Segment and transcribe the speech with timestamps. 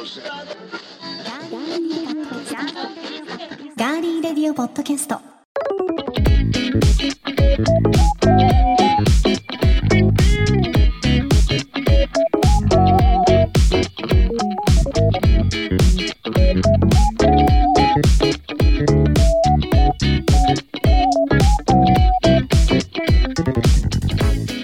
[0.00, 5.20] ガーリーレディオポッドキャスト。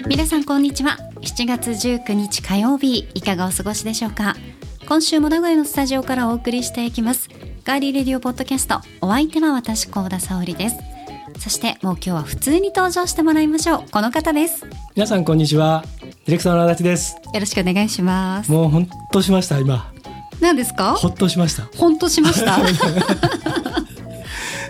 [0.07, 0.97] 皆さんこんにちは。
[1.21, 4.35] 7月19日火曜日いかがお過ごしでしょうか？
[4.87, 7.29] 今週も名古屋のスタジオからお送りしていきます。
[7.65, 10.77] ガーリーレディオポッドキャストお相手は私高田沙織です。
[11.39, 13.83] そしてもう今日は普通に登場してもらいましょう。
[13.91, 14.63] この方です。
[14.65, 15.83] よ皆さんこんにちは。
[16.01, 17.17] ディレクターの足立です。
[17.37, 18.51] ろしくお願いします。
[18.51, 19.91] もうほっとしました今。
[20.39, 20.93] 何ですか？
[20.95, 21.63] ほっとしました。
[21.77, 22.57] ほんとしました？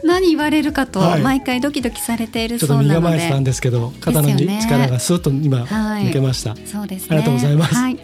[0.04, 1.22] 何言われるかとはい。
[1.22, 6.06] 毎回ドキドキされているちょっとそうなの身構えてたんでですけど肩の力がスーッと今はい。
[6.06, 7.08] 抜けました、そうですね。
[7.12, 7.76] ありがとうございます。
[7.76, 7.94] はい。
[7.94, 8.00] よ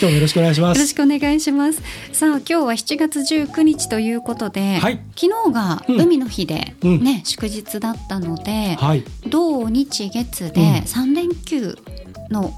[0.00, 1.82] 今日もよろしくお願いしまろしすくお願いします。
[2.12, 5.00] さあ今日は7月19日ということで、はい。
[5.16, 6.00] 昨日がうん。
[6.00, 7.02] 海の日でうん。
[7.02, 9.02] ね、祝日だったので、はい。
[9.26, 10.52] 土日月うん。
[10.52, 11.76] で3連休
[12.30, 12.52] の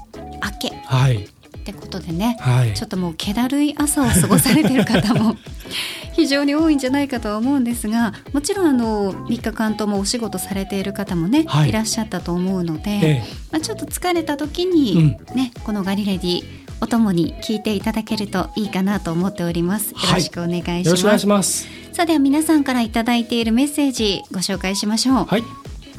[0.61, 1.23] 明けはい。
[1.23, 2.75] ってことでね、はい。
[2.75, 5.35] ちょっともう気だるい朝を過ごされている方も
[6.13, 11.69] 非常に多いんじゃないかとは思うんですがもちろんあの3日間ともお仕事されている方もね、はい。
[11.69, 19.91] い、らっしゃったと思うので、えまあ、ちょっと疲れた時に、ねこのガリレディお供に聞いていただけるといいかなと思っております。
[19.91, 20.19] よはい。
[20.19, 20.79] ろしくお願いします。
[20.79, 21.67] えよろしくお願いします。
[21.93, 25.25] さあでは皆さんからいただいているメッセージご紹介しましょう。
[25.25, 25.43] はい。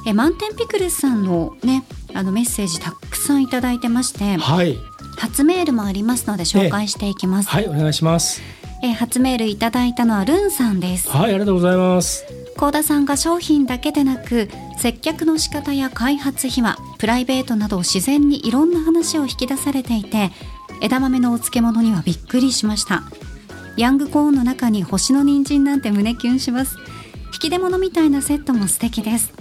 [0.06, 4.76] え満点ピクルスさんのねあのメッセージたくさんいただいてましてはい。
[5.18, 8.42] 初メールもありますので紹介していきます、はいお願いします。
[8.82, 11.08] え初メールいただいたのはルンさんです。
[11.08, 12.24] はいありがとうございます。
[12.56, 20.30] 高田さんが商品だけでなく接客の仕方や開発秘話プライベートなど自然にいろんな話を引き出されていて
[20.82, 23.04] 枝豆のお漬物にはびっくりしました。
[23.76, 26.76] ヤングコーンの中に星の人参なんて胸キュンします。
[27.32, 29.32] 引き出物みたいなセットも素敵です。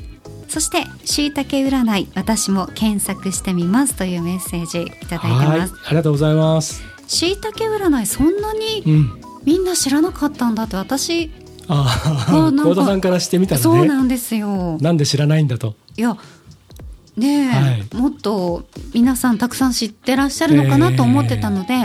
[0.47, 6.83] そして椎茸占い私も検索してみますというメッセージいただいてはいますありがとうございます。
[7.07, 9.21] 椎茸占いそんなにうん。
[9.43, 11.31] みんな知らなかったんだって私
[11.67, 14.77] ああ幸田さんからしてみたらそうねなんですよ。
[14.79, 15.73] なんで知らないんだと。
[15.97, 16.15] いや
[17.21, 17.95] ねえ、はい。
[17.95, 21.75] もっと皆さんたくさん知ってらっしゃるのかなと思ってたので、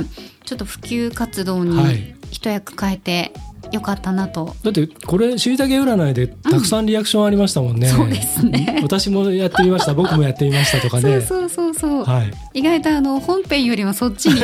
[0.44, 2.14] ちょっと普及活動はにい。
[2.30, 3.32] 一役変えて
[3.72, 8.80] よかったなと、だってこれしいたけ占いでたくさんリアクションありましたもんね、そうですね。
[8.82, 9.92] 私もやってみました。
[9.94, 11.20] 僕もやってみましたとかね。
[11.20, 12.32] そうそうそうそう、はい。
[12.54, 14.40] 意外とあの本編よりもそっちに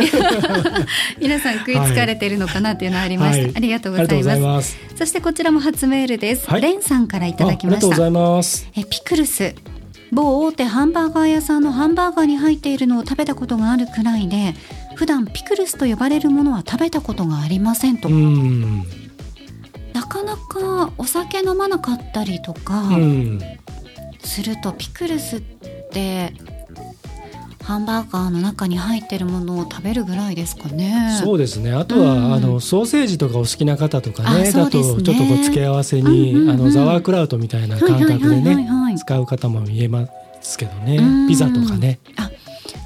[1.21, 3.53] 皆さん食いつかれてるのかなっていうのはありました、はい。
[3.57, 4.77] ありがとうございます。
[4.97, 6.61] そしてこちらも初メールです、はい。
[6.61, 7.87] レンさんからいただきました。
[7.87, 8.69] あありがとうございます。
[8.77, 9.55] えピクルス
[10.13, 14.55] 某大手ハンバーガー屋さんのハンバーガーに入っているのを食べたことがあるくらいで
[14.95, 18.85] 普段ピクルスと呼ばれるものは食べたことがありませんと、うん。
[19.95, 23.41] なかなかお酒飲まなかったりとかうん。
[24.21, 26.35] すると、ピクルスって
[27.63, 31.19] ハンバーガーの中に入ってるものを食べるぐらいですかね。
[31.23, 31.73] そうですね。
[31.73, 32.35] あとは、うん。
[32.35, 40.07] あのソーセージとかお好きな方とかねあそうだとちょっとこう付け合わせに、うんうんうんあのザワークラウトみたいな感覚でねはい使う方も見えま
[40.41, 40.97] すけどね。
[40.97, 41.29] うん。
[41.29, 41.99] ピザとかね。
[42.17, 42.31] あ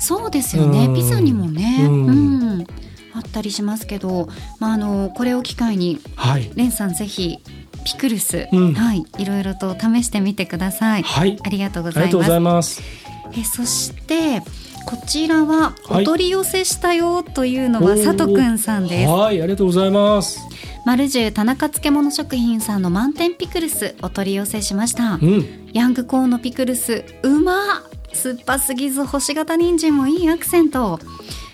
[0.00, 0.94] そうですよね、うん。
[0.94, 2.58] ピザにもね、ううん。
[2.60, 2.66] ん
[3.14, 4.28] あったりしますけど、
[4.60, 6.50] まあ、あのこれを機会にはい。
[6.54, 7.38] レンさんぜひ
[7.84, 8.74] ピクルス、うん。
[8.74, 11.02] はい、いろいろと試してみてください。
[11.02, 11.38] はい。
[11.42, 12.76] ありがとうごありがとうございます。
[12.76, 13.40] ざいます。
[13.40, 14.42] えそして
[14.86, 16.02] こちらははい。
[16.02, 19.10] お取り寄せしたよというのは佐藤くんさんです。
[19.10, 20.40] はいありがとうございます。
[20.86, 25.14] 丸十田中漬物食品さんの満点ピクルスお取り寄せしました。
[25.14, 25.70] うん。
[25.72, 27.96] ヤングコーンのピクルスうまっ。
[28.12, 30.98] 酸っぱすぎず星型人参もいいアクセント。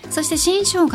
[0.09, 0.89] そして新生姜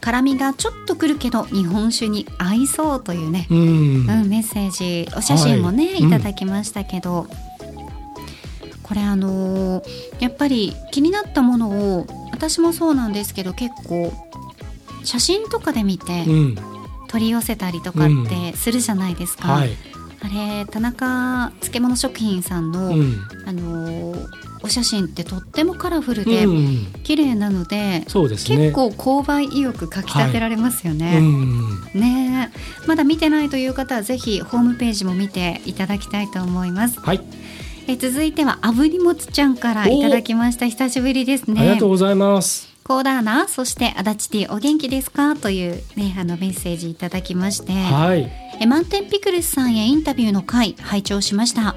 [0.00, 3.58] 辛みがちょっとくるけど日本酒に合いそうというね、うん。
[3.58, 5.98] うん、メッセージお写真もね、はい。
[6.00, 7.28] い、ただきましたけど、
[8.92, 9.82] これあのー
[10.20, 14.12] やっぱり気になったものを私もそうなんですけど結構
[15.02, 16.56] 写真とかで見てうん。
[17.08, 19.70] 取り寄せたりとかってするじゃないですか、はい。
[20.22, 23.16] あれ田中漬物食品さんの、うん。
[23.46, 24.26] あのー
[24.64, 28.04] お写真ってとってもカラフルでうん綺麗なので、ね。
[28.06, 31.18] 結構購買意欲かきたてられますよね。
[31.18, 31.80] うん。
[31.94, 32.50] ね。
[32.54, 37.00] えまだ見てないという方はぜひホームページも見ていただきたいと思います。
[37.00, 37.20] はい
[37.88, 40.66] え続いては炙りもつちゃんからいただきました。
[40.66, 42.68] 久しぶりですありねがとうございます。
[42.84, 45.36] コーダーナそして足立 T お元気ですか？
[45.36, 48.30] というねあのメッセージいただきまして、はい。
[48.60, 51.76] え満点ピクルスさんへインタビューの回拝聴しました。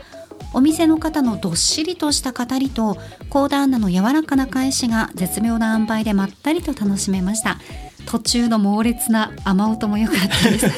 [0.53, 2.97] お店の方のどっしりとした語りと
[3.29, 7.57] コーダーナの柔らかな返しが絶妙な塩梅でまったりと楽しめました。
[8.05, 10.69] 途中の猛烈な雨音も良かったです。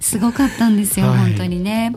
[0.14, 1.18] すごかったんですよ、はい。
[1.32, 1.92] 本当にね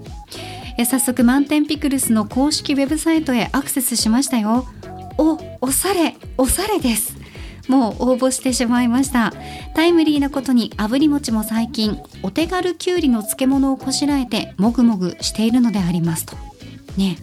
[0.78, 4.66] え早速満点ピクルスの公式ウェブサイトへアクセスしましたよ。
[5.18, 7.16] おおされおされです。
[7.68, 9.34] もう応募してしまいました。
[9.74, 16.36] タイムリーなことに炙り餅も最近お手軽きゅうりの漬物をこしらえてもぐもぐしているのでありますと。
[16.98, 17.18] ね。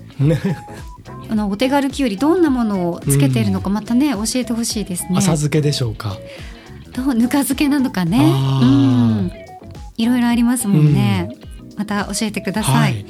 [1.29, 5.19] あのお手軽きゅうりどんなものをつけているのかまたね、教えてほしいですね。
[5.19, 6.17] 浅漬けでしょうか。
[6.95, 8.19] どうぬか漬けなのかね。
[8.19, 9.33] うん。
[9.97, 11.29] いろいろありますもんね、
[11.77, 13.07] また教えてください、はい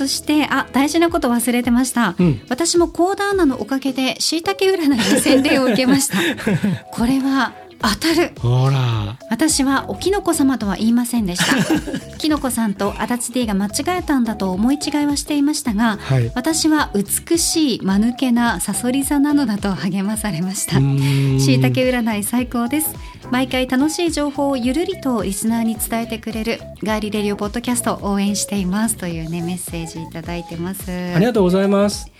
[0.00, 2.40] そしてあ大事なこと忘れてました、うん。
[2.48, 6.16] 私もコーダーナのおかげでしいたけ占いの洗礼を受けました。
[6.90, 7.52] これは
[7.82, 8.32] 当たる。
[8.40, 9.18] ほら。
[9.28, 12.16] 私はおきのこ様とは言いませんでした。
[12.16, 16.32] きのこさんと足立 D が間違えたんだと思い違いはしていましたが、はい。
[16.34, 20.76] 私は美しい間抜けなさそり座なのだと励まされました。
[20.76, 22.94] しいたけ占い最高です
[23.30, 32.10] 毎回楽しい情報をゆるりとリスナーに伝えてくれるガーリレディオポッドキャストを応援していますというねメッセージいただいてますありがとうございます。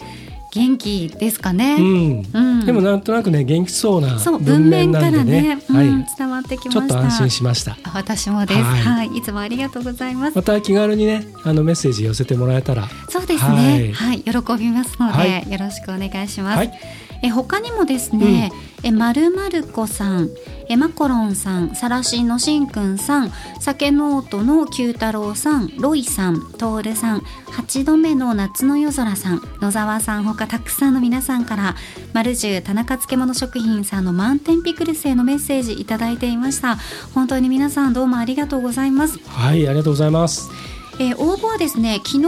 [0.53, 2.23] 元気ですかね、うん。
[2.33, 5.25] うんでもなんとなくね元気そうなそう文文面からね。
[5.25, 6.07] ね、うんはい。
[6.19, 7.79] 伝わってきましちょったと安心しました。
[7.85, 12.89] あ私もです、は、はいいい、つもありがとうございますまた気軽にねあのメッセージ寄せてもらえたら。
[13.09, 13.93] そうですね。
[13.95, 16.59] は、はいい喜びますので、はいよろしくお願いします。
[16.59, 16.73] はい
[17.23, 18.51] え他にもですね、
[18.83, 20.31] えまるまる子さん、
[20.69, 30.25] えマコロンさん、サラシンのしんくんさん、酒ノートの九太郎さん、ロイさん、トールさん、八度目の夏の夜空さん、野沢さん。
[30.25, 31.77] ほかたくさんの皆さんから、
[32.13, 36.79] まるじゅう田中漬物食品さんの満点ピクルスへのメッセージいただいていました。
[37.15, 39.19] 本当に皆さんどうもありがとうございます。
[39.27, 40.49] はいありがとうございます。
[40.99, 42.21] えー応募はですね昨日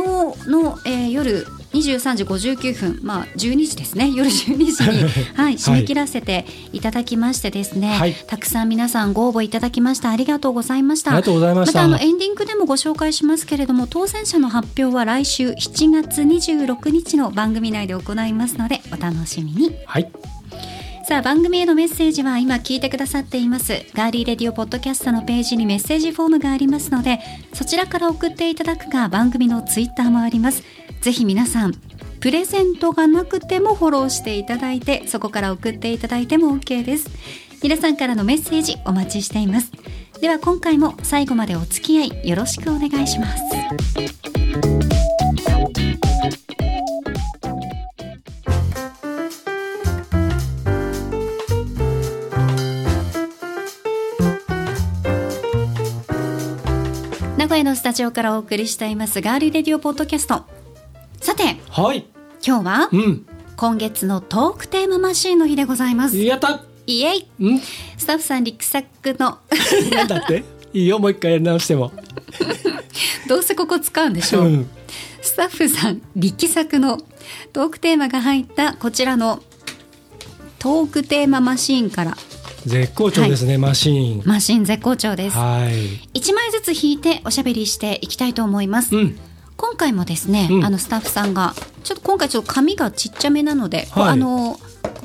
[0.50, 4.10] の、えー夜23時59分、まあ、12時ですね。
[4.10, 5.02] 夜12時に、
[5.34, 8.14] はい、締め切らせていただきましてですね、はい。
[8.26, 10.10] たくさん皆さんご応募いただきました。
[10.10, 11.12] ありがとうございました。
[11.12, 11.80] ありがとうございました。
[11.80, 19.74] たあのエンディングでもご紹介しますけれども当選者の発表は来週7月26日の番組内で行いますのでお楽しみに。
[19.86, 20.10] はい。
[21.04, 23.82] さあ番組へのメッセージは今聞いてくださっています。
[23.94, 27.18] ガーリーレディオポッドキャストのページにメッセージフォームがありますので
[27.52, 30.62] そちらから送っていただくか番組のツイッターもあります
[31.02, 31.72] ぜひ皆さん
[32.20, 37.10] プレゼントがなくてもフォローしていただいてそこから送っていただいても OK です。
[37.60, 39.72] 皆さんからのメッセージお待ちしています。
[40.20, 43.42] では今回も最後までお付き合いよろしくお願いします。
[57.36, 60.61] 名古屋のスタジオからお送りしていますガーリーレディオポッドキャスト。
[61.22, 62.04] さてはい。
[62.44, 63.26] 今日はうん。
[63.56, 66.18] 今月のトークテーママシーンの日でございます。
[66.18, 66.64] やった。
[66.86, 67.28] イエイ。
[67.40, 67.60] うん。
[67.60, 69.38] スタッフさんリクサックの。
[69.94, 70.42] なんだって？
[70.74, 71.92] いいよもう一回やり直しても。
[73.28, 74.70] どうせここ使うんでしょう、うん。
[75.20, 76.98] スタッフさん力作の。
[77.52, 79.40] トークテーマが入ったこちらの。
[80.58, 82.16] トークテーママシーンから。
[82.66, 84.22] 絶好調ですね、マシーン。
[84.24, 85.36] マシーン絶好調です。
[85.36, 86.18] はい。
[86.18, 89.18] 1枚ずつ引いておしゃべりしていきたいと思います、うん。
[89.56, 90.64] 今回もですね、うん。
[90.64, 91.54] あのスタッフさんが
[91.84, 94.08] ちょっと今回ちょっと紙がちっちゃめなので、はい。
[94.10, 94.58] あの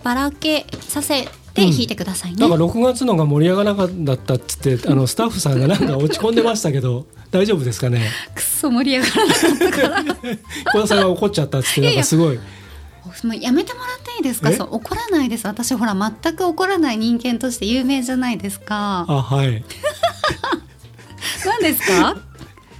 [0.03, 8.09] ばらけさせて引いてくださいね、なんか6月のが盛り上がらなかったっつってあのスタッフさんがなんか落ち込んでましたけど 大丈夫ですかね？
[8.35, 10.15] くっそ盛り上がらなかったから。
[10.73, 12.39] 小田さんが怒っちゃったっつってなんかすごい。
[13.23, 14.49] もうやめてもらっていいですか？
[14.51, 14.55] え？
[14.55, 15.47] そう怒らないです。
[15.47, 19.05] 私ほら全く怒らない人間として有名じゃないですか。
[19.07, 19.63] あはい。
[21.45, 22.15] 何ですか？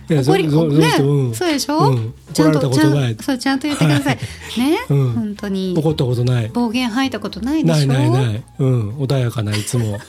[0.10, 1.36] ね、うん。
[1.36, 2.14] そうでしょ、うん。
[2.34, 4.18] ちゃんとちゃんそうちゃんと言ってください、
[4.58, 5.14] ね、うん。
[5.14, 5.74] 本当に。
[5.78, 6.48] 怒ったことない。
[6.50, 7.88] 暴言吐いたことないでしょ？
[7.88, 8.44] ないないない。
[8.60, 8.90] うん。
[8.98, 10.00] 穏やかないつも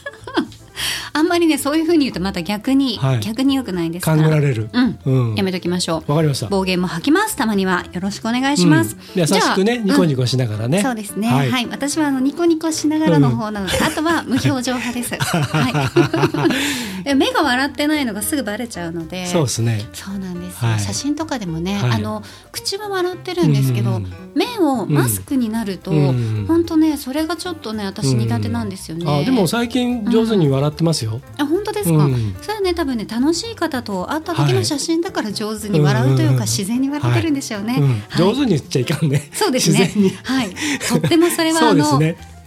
[1.19, 3.21] あんまりねそういう風に言うとまた逆に、はい。
[3.21, 4.71] 逆に良くないですか勘らぐられる。
[4.73, 5.35] うん、うん。
[5.35, 6.11] やめときましょう。
[6.11, 6.47] わかりました。
[6.47, 7.37] 暴言も吐きます。
[7.37, 9.21] たまにはよろしくお願いします、うん。
[9.21, 11.29] 優しくねニコニコしながらね、そうですね。
[11.29, 11.65] は、はい。
[11.65, 15.17] い私はあのニコニコしながらの方なので、あとは無表情派です。
[15.19, 17.05] はい。
[17.05, 19.27] で目が笑ってないのがすぐバレちゃうので。
[19.27, 19.85] そうですね。
[19.93, 20.81] そうなんですよ、はい。
[20.81, 21.91] 写真とかでもね、はい。
[21.93, 22.23] あの
[22.53, 24.13] 口は笑ってるんですけど、うん。
[24.35, 26.45] 目をマスクになると、うん。
[26.47, 29.05] 本当ねそれがちょっとね私苦手なんですよね。
[29.09, 31.08] あでも最近上手に笑ってますよ、
[31.38, 37.81] あ本当ですか、うんそれはね多分ね楽しい方と会った時の写真だから上手に笑うというか、自然に笑ってるんでしょうね。
[38.17, 39.91] 上手に言っちゃいかんねそうですね。
[40.25, 40.50] はい。
[40.88, 42.00] とってもそれはそあの、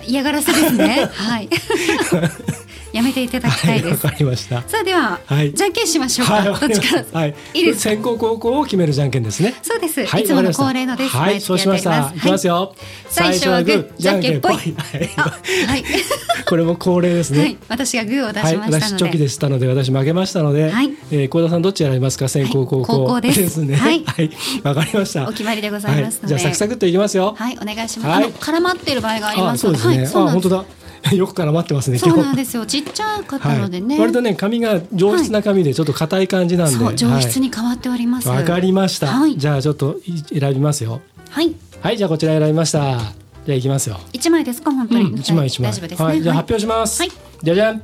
[0.06, 1.10] 嫌がらせですね。
[1.12, 1.50] はい。
[2.93, 4.05] やめていただきたいです。
[4.05, 4.62] わかりました。
[4.67, 6.43] さあでは、はいじゃんけんしましょうか。
[6.43, 7.25] どっちから？
[7.27, 7.89] い、いいですか？
[7.91, 9.53] 先行後攻を決めるじゃんけんですね。
[9.62, 10.05] そうです。
[10.05, 11.15] はい、いつもの恒例のです。
[11.15, 12.12] はい、そうしました。
[12.15, 12.75] いきますよ。
[13.10, 14.75] 最初はグーじゃんけんぽいはい
[15.17, 15.83] あ、はい。
[16.48, 17.39] これも恒例ですね。
[17.39, 19.03] はい、私がグーを出はい、しました私ので。
[19.03, 22.27] チョキでしたので私負けましたので、はいえー、小田さんどっち選びますか？
[22.27, 24.31] 先攻、後攻ですねはいはい
[24.63, 28.27] わかりましたお決まりでございますじゃあサクサクっといきますよはい、お願いします。
[28.39, 30.31] 絡まっている場合がありますので、そうですね、あ。
[30.31, 30.65] 本当だ
[31.15, 32.65] よく絡まってますねそうなんですよ。
[32.65, 33.96] ちっちゃかったのでね。
[33.96, 38.29] はい、割とね紙が上質な紙でちょっと硬い感じなんで、そう上質にに変わっております。
[38.29, 39.38] わ、かりました、はい。
[39.38, 41.01] じゃあちょっとい選びますよ。
[41.29, 43.00] はい、はいじゃあこちら選びました。
[43.46, 44.00] じゃあいきますよ。
[44.13, 45.05] 一枚ですか本当に。
[45.05, 45.72] うん、一枚一枚。
[45.72, 46.05] 大丈夫ですね。
[46.05, 47.12] はい、じゃあ発表します、はい。
[47.43, 47.81] じゃじゃん。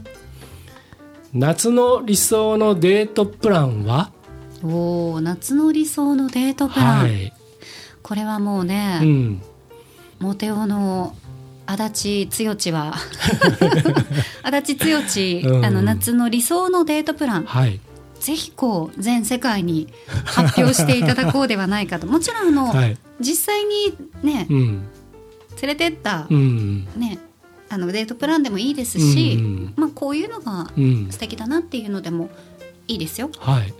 [1.33, 4.11] 夏の理想のデートプランは？
[4.63, 6.99] おお、夏の理想のデートプラン。
[6.99, 7.33] はい、
[8.01, 9.41] これはもうね、うん、
[10.19, 11.15] モテオの
[11.67, 12.95] 足立剛ちは
[14.41, 15.65] 足立剛ち、うん。
[15.65, 17.43] あの夏の理想のデートプラン。
[17.43, 17.79] はい。
[18.19, 19.87] ぜひこう全世界に
[20.25, 22.07] 発表していただこうではないかと。
[22.07, 22.97] もちろんあの、はい。
[23.19, 23.93] 実際に
[24.23, 24.87] ねうん。
[25.61, 26.87] 連れてった、うん。
[26.95, 27.19] ね
[27.69, 29.73] あのデートプランでもいいですし、うん。
[29.75, 31.07] まあ、こういうのがうん。
[31.11, 32.29] 素敵だなっていうのでも
[32.87, 33.29] いいですよ。
[33.39, 33.73] はい。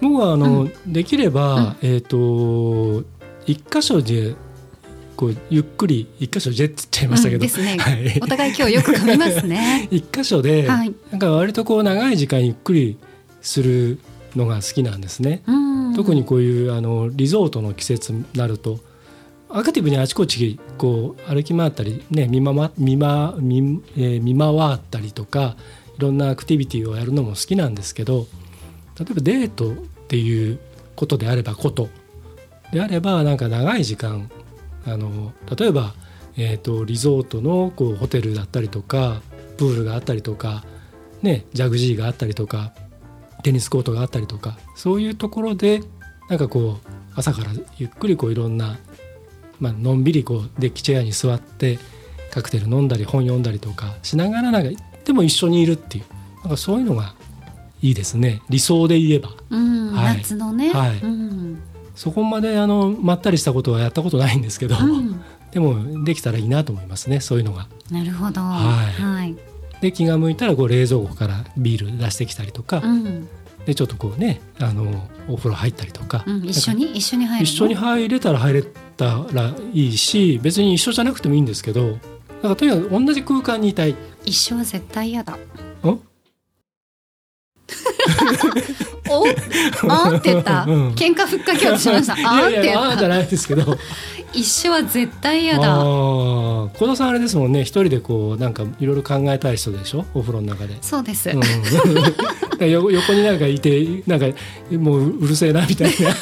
[0.00, 3.04] 僕はあの、できれば、えっ、と
[3.46, 4.34] 一箇所で
[5.20, 7.76] こうゆっくり一箇所でって言っちゃいましたけど、うんですね。
[7.76, 8.18] はい。
[8.22, 9.86] お互い今日よく噛みますね。
[9.92, 10.94] 一箇所で、はい。
[11.10, 12.96] なんか割とこう長い時間ゆっくり
[13.42, 13.98] する
[14.34, 15.42] のが好きなんですね。
[15.46, 15.94] うん。
[15.94, 18.80] 特にこういうあのリゾートの季節になると
[19.50, 25.56] アクティブにあちこちこう歩き回ったり、ね、見ま見ま見,、えー見回ったりとか
[25.98, 28.26] いろんなアクティビティをやるのも好きなんですけど
[28.98, 29.74] 例えばデートっ
[30.08, 30.58] ていう
[30.94, 31.88] ことであればこと
[32.72, 34.30] であればなんか長い時間
[34.86, 35.94] あの例えば、
[36.36, 39.20] えー、とリゾートのこうホテルだったりとか
[39.58, 40.64] プールがあったりとか、
[41.22, 42.72] ね、ジャグジーがあったりとか
[43.42, 45.82] テニスコートがあったりとかそういうところで
[46.28, 48.78] なんかこう朝からゆっくりこういろんな、
[49.58, 51.78] まあのんびりこうデッキチェアに座って
[52.30, 56.04] カクテル飲んだり本読んだりとかしながらなんかでも一緒にいるっていう
[56.42, 57.14] なんかそういうのが
[57.82, 58.42] いいですね。
[58.48, 59.30] 理想で言えば。
[59.50, 60.18] うんはい。
[60.18, 60.98] 夏のね、はい。
[60.98, 61.29] うん
[62.00, 67.66] そこまであのまったりしたことはやったことないんですけど、うんでもできたらいいなと思いますねそういうのが。
[67.90, 68.40] なるほど。
[68.40, 69.36] はいはい。
[69.82, 73.28] で気が向いたらこう冷蔵庫からビール出してきたりとか、うん
[73.66, 76.92] でちょっとこうねあのお風呂入ったりとか、うん、一緒に？
[76.96, 77.52] 一緒に入るの？
[77.52, 81.98] 一緒に入れたら入れたらいいし別に一緒じゃなくてもいいんですけど
[82.40, 83.94] かとにかく同じ空間にいたい。
[84.24, 85.34] 一緒は絶対嫌だ。
[85.34, 86.00] ん？
[89.10, 92.12] おあーって言った、 うん喧嘩ふっかけようとしました。
[92.14, 92.80] あ ーいやいって言った。
[92.80, 93.76] やあーじゃないですけど
[94.32, 95.78] 一緒は絶対嫌あだ。
[95.82, 100.04] ー小田さんあれですもんね一人でこうなんかいろいろ考えたい人でしょ？
[100.14, 100.76] お風呂の中で。
[100.80, 101.28] そうです。
[101.30, 104.26] うん、横横になんかいてなんか
[104.72, 106.16] もううるせえなみたいななん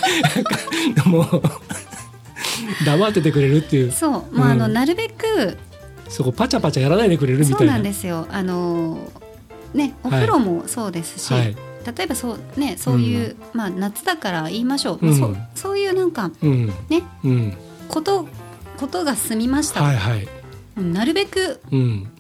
[0.44, 1.42] かもう
[2.86, 5.56] 黙っててくれるっていうそう、まあ、あの、うんなるべく。
[6.08, 7.74] そこパチャパチャやらないでくれるみそうたいな。
[7.74, 8.26] なんですよ。
[8.30, 8.96] あの。
[9.74, 11.32] ね、お風呂もそうですし。
[11.32, 11.56] はい。
[11.96, 15.14] 例えばそうねそういう、まあ夏だから言いましょう、うん。
[15.18, 16.66] そうそういうなんかうん。
[16.66, 17.56] ねうん。
[17.88, 18.26] こと
[18.76, 20.28] ことが済みました、はいはい。
[20.76, 22.10] なるべくうん。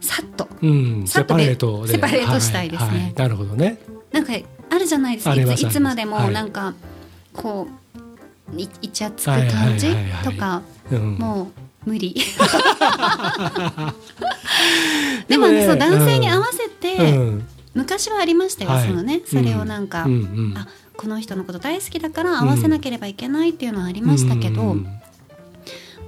[0.00, 0.48] さっと。
[0.62, 1.06] うん。
[1.06, 1.92] セパさっとでレートで。
[1.92, 2.88] セパレートしたいですね。
[2.88, 3.78] ははなるほどね。
[4.12, 4.32] なんか
[4.70, 5.34] あるじゃないですか。
[5.34, 6.74] いついつまでもなんか、
[7.32, 7.68] こ
[8.52, 9.96] ういイチャつくはいはい感じはい。
[9.96, 11.14] はいとかうん。
[11.16, 12.14] もう無理
[15.28, 20.14] でもねそう男性に合わせて、うん昔はありましたよ、はいそのねそれをなんか、うんう
[20.54, 20.66] んあ
[20.96, 24.84] この人のこと大好きだから合わせなければいけないっていうのはありましたけど、うんうん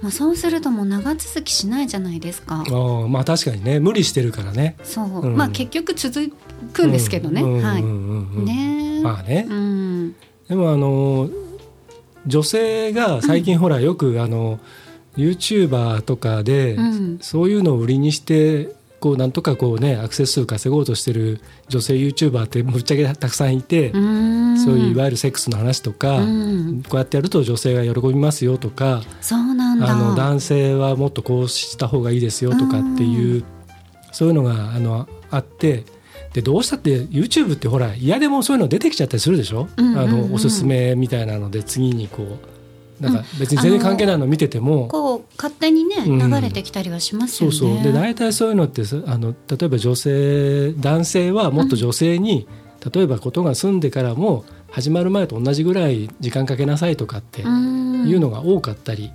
[0.01, 2.61] まあ、そうするともう長続きしないじゃないですか。
[2.61, 4.77] あーまあ確かにね無理してるからね。
[4.83, 6.31] そう、うんまあ結局続
[6.73, 7.43] くんですけどね。
[7.43, 7.83] はい。
[7.83, 9.01] うんうんうんうんねえ。
[9.03, 10.15] まあねう、ん。
[10.47, 11.29] でもあの
[12.25, 14.59] 女性が最近ほらよくあの
[15.19, 17.19] YouTuber とかでうん。
[17.21, 24.59] そういうのを売りにしてこうなんとかこうねアクセス数稼ごうとしてる女性 YouTuber ってぶっちゃけたくさんいて、うん。
[24.59, 26.83] そういういわゆるセックスの話とか、うん。
[26.83, 29.89] こうやってやると女性が喜びますよとかそうなんだ。
[29.89, 33.43] あの男性はもっとこうした方がいいですよとかっていう、
[34.11, 35.85] そういうのがあのあって
[36.33, 39.99] でどうしたって YouTube ってほら嫌でもそういうの出てきちゃったりするでしょ、うんうんうん。
[39.99, 42.48] あのおすすめみたいなので次にこう
[42.99, 46.31] なんか別に全然関係ないの見てても、こう勝手にねうん。
[46.31, 47.83] 流れてきたりはしますそうよね。
[47.83, 52.47] そうで大体そういうのってさあの例えば女性男性はもっと女性に、
[52.93, 58.07] 例えばことが済んでからも始まる前と同じぐらい時間かけなさいとかってうん。
[58.07, 59.11] いうのが多かったり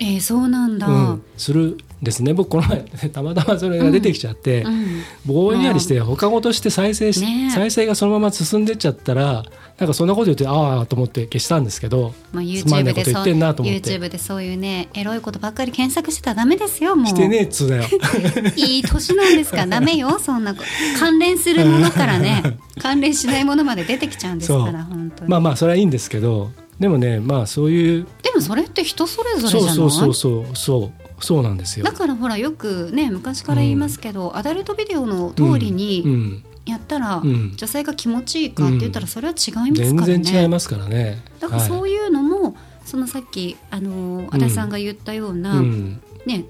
[0.00, 2.32] えー、そうなんだ、うん、するんですね。
[2.32, 5.02] 僕この前 たまたまそれが出てきちゃって、うん。
[5.26, 7.50] ぼんやりして他ごとして再生し、ねえ。
[7.50, 9.44] 再生がそのまま進んでっちゃったら
[9.78, 13.96] なんかそんなこと言ってああと思って消したんですけどまあ、YouTube でそうなと思って。
[13.98, 17.06] YouTube でそういうねエロいことばっかり検索してたらダメですよもう。
[17.06, 17.84] してねえっつうだよ。
[18.56, 19.66] いい年なんですか？
[19.68, 20.62] ダメよそんなこ
[20.98, 22.58] 関連するものからね。
[22.82, 29.74] 関連しないものまで出てきちゃうんですから本当に、まあまあそれはいいんですけどでもねまあそういうでもそれって人それぞれじゃない？
[29.76, 30.92] そうそうそうそうそう
[31.24, 31.84] そうなんですよ。
[31.84, 37.52] だからほらよくね昔から言いますけど、アダルトビデオの通りうにんやったら、うん。
[37.56, 41.22] 女性が気持ちいいかって言ったらそれは違います全からね、然違いますからね。
[41.40, 46.00] だからそはういうのも、そのさっきあの足立さんが言ったような、うん。
[46.26, 46.44] ね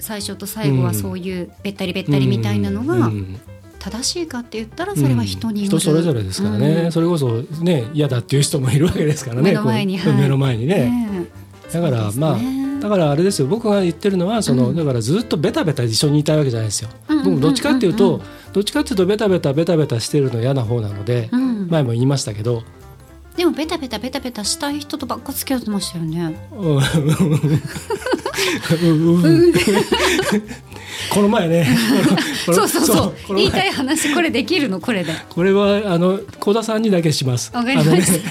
[0.00, 3.40] 最初と最後はそういうべったりべったりみたいなのがうん。
[3.78, 6.92] 正しいかって言ったらそれは人による、人それぞれですからね、うん。
[6.92, 10.12] それこそね嫌だっていう人もいるわけですからね目の前にはい。
[10.14, 11.26] 目の前にね。
[11.72, 13.46] だから、そうですまあねだからあれですよ。
[13.46, 14.76] 僕が言ってるのはその、うん。
[14.76, 18.20] だからずっとベタベタ一緒にいたいわけじゃないですよ、うんうんうんうん僕どっちかっていうと、
[18.52, 21.68] どっちかっていうとベタベタベタベタしてるの嫌な方なので、うん。
[21.68, 22.62] 前も言いましたけど、
[23.36, 26.36] でもベタベタベタベタしたい人とばっか付き合ってましたよね。
[31.12, 31.66] この前ね
[32.46, 36.82] そうそうそう言いたい話これできるのこれでこれはあの小田さん。
[36.82, 37.52] にだけします。
[37.54, 38.22] わかりましたね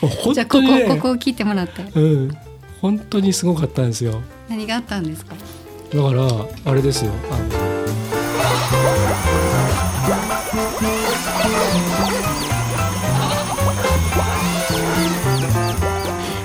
[0.00, 2.36] 本じゃあここここを聞いてもらってうん、
[2.80, 3.88] 本当にすごかったん。
[3.88, 4.20] ですよ。
[4.48, 5.04] 何があったん。
[5.04, 6.28] ですかだから
[6.70, 7.12] あれですよ。
[7.30, 9.07] あの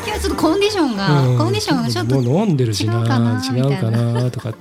[0.05, 1.37] いやちょっとコンディションが、うん。
[1.37, 4.53] コンディションがちょっと飲んでるしな違うかな違うかなとか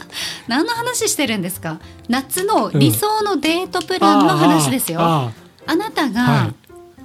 [0.47, 1.80] 何の話してるんですか？
[2.09, 5.32] 夏の理想のデートプランの話ですよ、あ
[5.66, 6.54] あなたが、は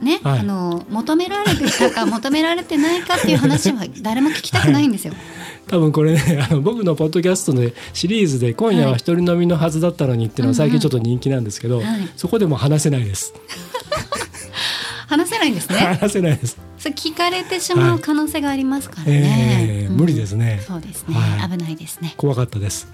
[0.02, 0.40] ね、はい。
[0.42, 5.14] あの求められてたか求められてないかっていう話は誰も聞きたくないんですよ。
[5.16, 5.18] あ
[5.68, 13.34] 多分これね あの僕のポッドキャストでシリーズで今夜は一人飲みのはずだったのにっていうのは最近ちょっと人気なんですけど、はいそこでも話せないです。
[15.08, 15.76] 話せないんですね。
[15.78, 16.58] 話せないです。
[16.78, 19.68] それ聞かれてしまう可能性がありますからね。
[19.84, 22.14] えー無理ですねそうですね、はい危ないですね。
[22.18, 22.88] 怖かったです。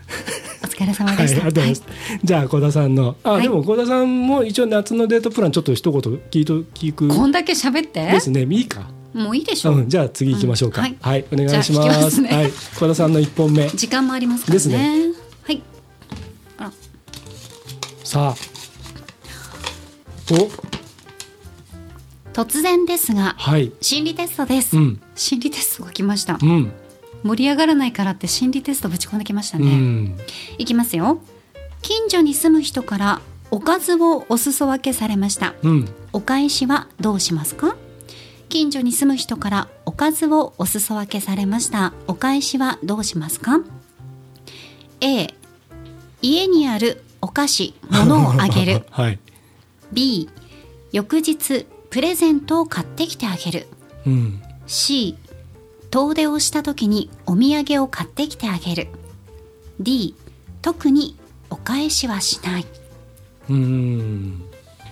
[0.64, 1.40] お疲れ様はい、あでした。
[1.40, 1.84] りがとうございます。
[2.24, 6.02] じゃあ小田さんのあ、はいでも小田さんも一応夏のデートプランちょっと一言
[6.32, 8.06] 聞いと聞くこんだけ喋って？
[8.10, 8.48] ですね。
[8.50, 8.88] いいか。
[9.14, 9.78] もういいでしょう。
[9.78, 10.82] うん、じゃあ次行きましょうか。
[10.82, 11.86] うんは、はいいお願いしま。
[11.86, 13.68] ますはい、小田さんの一本目。
[13.70, 14.56] 時間もありますからね。
[14.56, 15.62] ですねはい。
[16.58, 16.72] あら
[18.04, 18.36] さあ。
[20.32, 20.50] お、
[22.34, 23.72] 突然ですがはい。
[23.82, 24.76] 心理テストです。
[24.76, 26.40] うん、心理テストが来ました。
[26.42, 26.72] うん、
[27.24, 29.68] 盛り上がらないからって心理テストぶち込んできましたうね。
[29.76, 30.18] ん。
[30.58, 31.20] いきますよ
[31.82, 37.76] 近所に住む人からおかずをお裾分けされましたうん、お返しはどうしますか？
[38.50, 41.94] 近所に住む人からおかずをお裾分けされました。
[42.08, 43.60] お返しはどうしますか
[45.02, 45.34] ？A
[46.22, 48.86] 家にあるお菓子物をあげる。
[48.92, 49.20] はい。
[49.92, 50.30] B
[50.92, 53.68] 翌日プレゼントを買ってきてあげる。
[54.06, 55.18] うん、C
[55.92, 58.88] 遠出をした時にお土産を買ってきてあげる。
[59.80, 60.16] D
[60.62, 61.16] 特に
[61.50, 62.66] お返しはしない。
[63.50, 64.44] うん。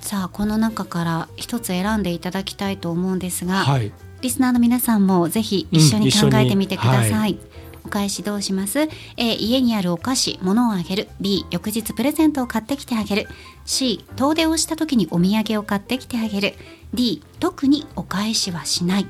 [0.02, 3.94] さあこの中から一つ選んでいただきたいと思うんですが、はい。
[4.22, 7.40] リスナーの皆さんもぜひ一緒に考えてみてください、はい。
[7.86, 11.10] お返しどうします？A 家にあるお菓子物をあげる。
[11.20, 13.28] B 翌日プレゼントを買ってきてあげる。
[13.66, 16.56] C 遠出をした時にお土産を買ってきてあげる。
[16.94, 19.08] D 特にお返しはしない。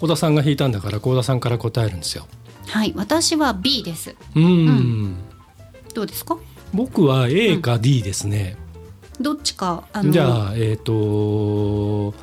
[0.00, 2.26] 小田さんが引いたんだから小田さんから答えるんですよ。
[2.66, 2.92] はい。
[2.94, 4.14] 私は B です。
[4.36, 5.16] うん。
[5.94, 6.36] どうですか？
[6.72, 8.56] 僕は A か D ですね。
[9.20, 12.14] どっちかあのじゃあえっ、と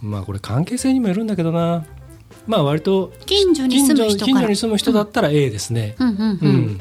[0.00, 1.84] まあこれ関係性にもよるんだけどな。
[2.46, 5.94] まあ割と近所に住む人近所に住む人だったら A ですね。
[5.98, 6.80] うんうんううん、ん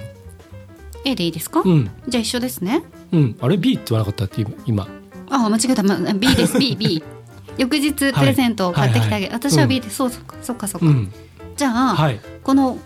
[1.05, 1.91] A でいいですか、うん。
[2.07, 2.83] じゃあ一緒ですね。
[3.11, 3.37] うん。
[3.39, 4.25] あれ B って言わなかった？
[4.25, 4.87] って今。
[5.29, 6.57] あ間違えた、ま、B です。
[6.57, 7.03] B B
[7.57, 9.51] 翌日プレゼントを買ってきてあげる、はいはいはい。
[9.51, 9.69] 私はうん。
[9.69, 11.11] B です、そうそっかそっかそっか、うん。
[11.57, 12.19] じゃあ、はい。
[12.43, 12.79] この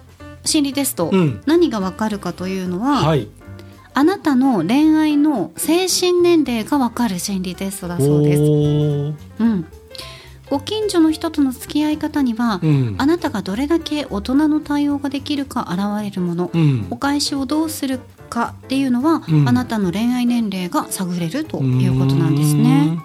[0.44, 1.42] 心理テスト、うん。
[1.46, 3.28] 何がわかるかというのは、はい
[3.96, 9.66] あなたの恋愛の精神年齢がわかる心理テストだそうです、うん、
[10.50, 12.96] ご近所の人との付き合い方には、うん。
[12.98, 16.88] あなたがどれだけ大人の対応ができるか現れるもの、うん。
[16.92, 19.50] お返しをどうするかっていうのは、うん。
[19.50, 23.00] あなたの恋愛年齢が探れるということなんですね。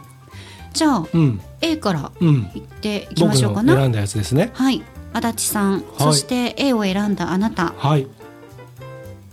[0.75, 1.41] じゃあうん。
[1.63, 3.75] A からうんいっていきま僕しょうかな。
[3.75, 4.51] の選んだやつですね。
[4.55, 8.07] はい、足立さん、そして A を選んだあなた、はい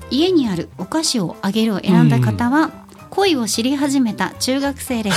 [0.09, 2.71] 家にあるお菓子をあげるを選んだ方は、
[3.09, 5.15] 恋を知り始めた中学生レベル。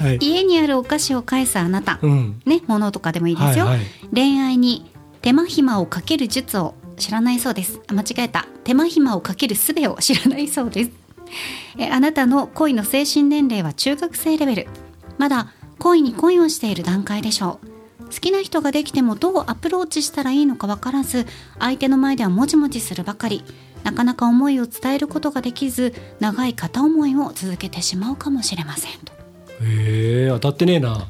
[0.04, 0.18] はい。
[0.20, 2.40] 家にあるお菓子を返すあなた、うん。
[2.44, 3.86] ね物とかでもいいですよ、はいはい。
[4.12, 4.90] 恋愛に
[5.22, 7.80] 手間暇をかける術を知らないそうです。
[7.86, 8.46] あ間違えた。
[8.64, 10.90] 手間暇をかける術を知らないそうです。
[11.78, 14.66] えあなたの恋の精神年齢は中学生レベル。
[15.18, 17.73] まだ恋に恋をしている段階でしょう
[18.14, 21.26] 好きな人ができてもどうアプローチしたらいいのか分からず
[21.58, 23.44] 相手の前ではもじもじするばかり。
[23.82, 29.12] なかなか思いを伝えることができず長い片思いを続けてしまうかもしれませんと。
[29.60, 31.06] へえ当たってねえな。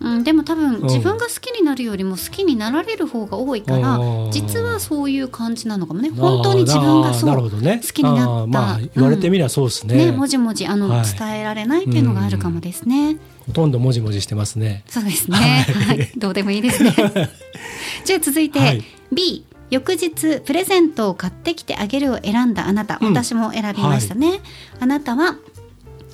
[0.00, 0.82] うん、でも多分ん。
[0.82, 4.32] 自分が好きになるよりも好きになられる方が多いから、あー。
[4.32, 6.10] 実はそういう感じなのかもね。
[6.10, 7.50] 本当に自分がそう好
[7.80, 8.46] きになった。
[8.46, 11.06] まあ言われてみりゃそうですね,、ねもじもじあの、はい。
[11.06, 14.84] 伝えられないっていうのがあるかもですね、ほとんどもじもじしてますね。
[14.88, 16.94] そうですね、はい、どうでもいいですね。
[18.04, 18.82] じゃあ続いて、はい。
[19.12, 23.08] B 翌日プレゼントを買ってきてあげるを選んだあなた、うん。
[23.08, 24.40] 私も選びましたね、
[24.80, 25.36] あなたは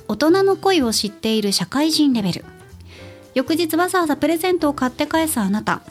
[0.07, 2.45] 大人の恋を知っている社会人レベル。
[3.33, 5.81] 翌日わざわざプレゼントを買って返すあなた。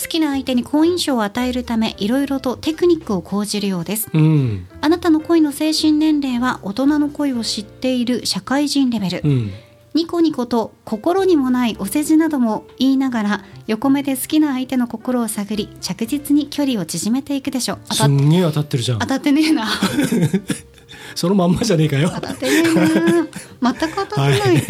[0.00, 4.08] 好きな相手に好印象を与えるためいろいろとテクニックを講じるようです。
[4.14, 4.66] うん。
[4.80, 9.52] あなたの恋の精神年齢は大人の恋を知っている社会人レベル、うん
[9.92, 17.78] ニコニコと心にもないお世辞なども言いながら横目で好きな相手の心を探り着実に距離を縮めていくでしょう。
[17.88, 18.98] 当たっすんげえ当たってるじゃん。
[19.00, 19.66] 当たってねえな。
[21.16, 22.10] そのまんまじゃねえかよ。
[22.14, 23.72] 当たってねえな。
[23.74, 24.62] 全く当たってない、はい。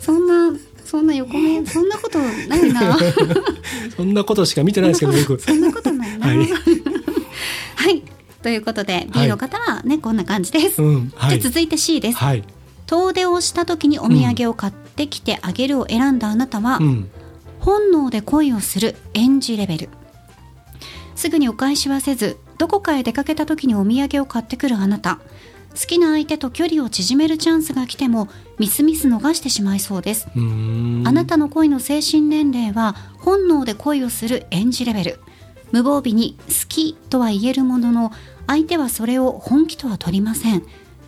[0.00, 2.98] そんなそんな横目そんなことないな。
[3.96, 5.40] そんなことしか見てないですけど僕。
[5.40, 6.26] そんなことないな。
[6.26, 6.34] は
[7.76, 7.96] はい。
[7.98, 8.02] い、
[8.42, 11.12] ということで B の方はね、こんな感じです、うん。
[11.14, 11.40] はい。
[11.40, 12.42] じゃあ続いて C です、はい
[12.86, 17.10] 遠出をした時にお土産を買ってきてあげるを選んだあなたは、うん。
[17.60, 19.88] 本能で恋をする園児レベル。
[21.16, 25.20] すぐにお返しはせずどこかへ出かけた時にお土産を買ってくるあなた。
[25.74, 28.28] 好きな相手と距離を縮めるチャンスが来ても
[28.60, 30.38] ミスミス逃してしまいそうです、あ
[31.10, 35.20] なたの恋の精神年齢は本能で恋をする園児レベル。
[35.72, 38.12] 無防備に好きとは言えるものの
[38.46, 40.62] 相手はそれを本気とは取りません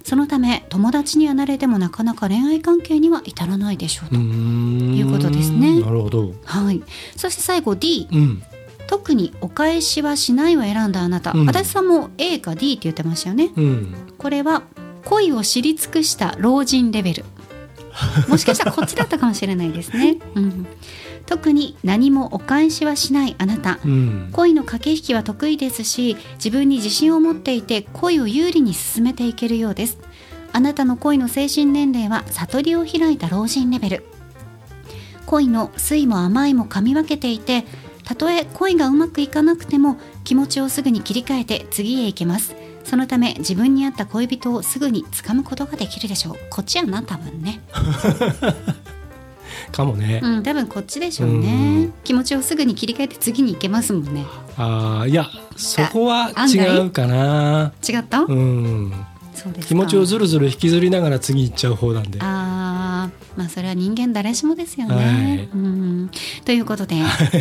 [0.06, 5.80] そのため友達にはなれてもなかなか恋愛関係には至らないでしょうと、いうことですね。
[5.80, 6.32] なるほど。
[6.44, 6.80] はい、
[7.16, 8.42] そして最後 D うん。
[8.86, 11.50] 特にお返しはしないを選んだあなた、うん。
[11.50, 13.50] 足立さんも A か D って言ってましたよね。
[13.56, 13.94] うん。
[14.16, 14.62] これは
[15.06, 17.24] 恋を知り尽くした老人レベル。
[18.28, 20.66] もしかしたらこっちだったかもしれないですね、うん、
[21.26, 23.78] 特に何もお返しはしないあなた。
[23.84, 24.28] うん。
[24.32, 29.98] 恋の駆け引きは得意ですし自分に自信を持っていて恋を有利に進めていけるようです。
[30.52, 34.04] あなたの恋の精神年齢は悟りを開いた老人レベル。
[35.26, 37.64] 恋の酸いも甘いも噛み分けていて
[38.04, 42.54] たとえ恋がうまくいかなくても気持ちをすぐに切り替えて次へ行けます。
[42.84, 46.34] そのため自分に合った恋人をすぐに掴むことができるでしょう。
[46.48, 47.60] こっちやな多分ね
[49.76, 51.92] かもね、うん多分こっちでしょううねん。
[52.04, 54.24] 気持ちをすぐに切り替えて次に行けますもんね。
[54.56, 57.72] ああいやそこは違うかな。
[57.86, 58.92] 違った、うん。
[59.34, 59.68] そうですか。
[59.68, 62.18] 気持ちをずるずる引きずりながら次行っちゃう方なんで。
[62.22, 64.94] あーまあそれは人間誰しもですよね。
[64.94, 65.48] はい。
[65.54, 66.10] うん。
[66.44, 66.96] ということで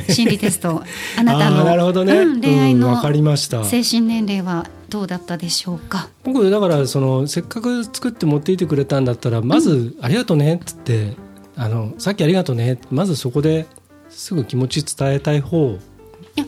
[0.10, 0.84] 心理テスト
[1.17, 3.63] あなたのなるほどね、うん恋愛のうんわかりました。
[3.63, 6.10] 精神年齢はどうだったでしょうか？
[6.26, 11.13] 僕だからそのせっかく作って持っていてくれたんだったらまず「ありがとうね」っつって
[11.58, 13.65] 「あのさっきありがとうね」まずそこで
[14.10, 15.78] すぐ気持ち伝えたい方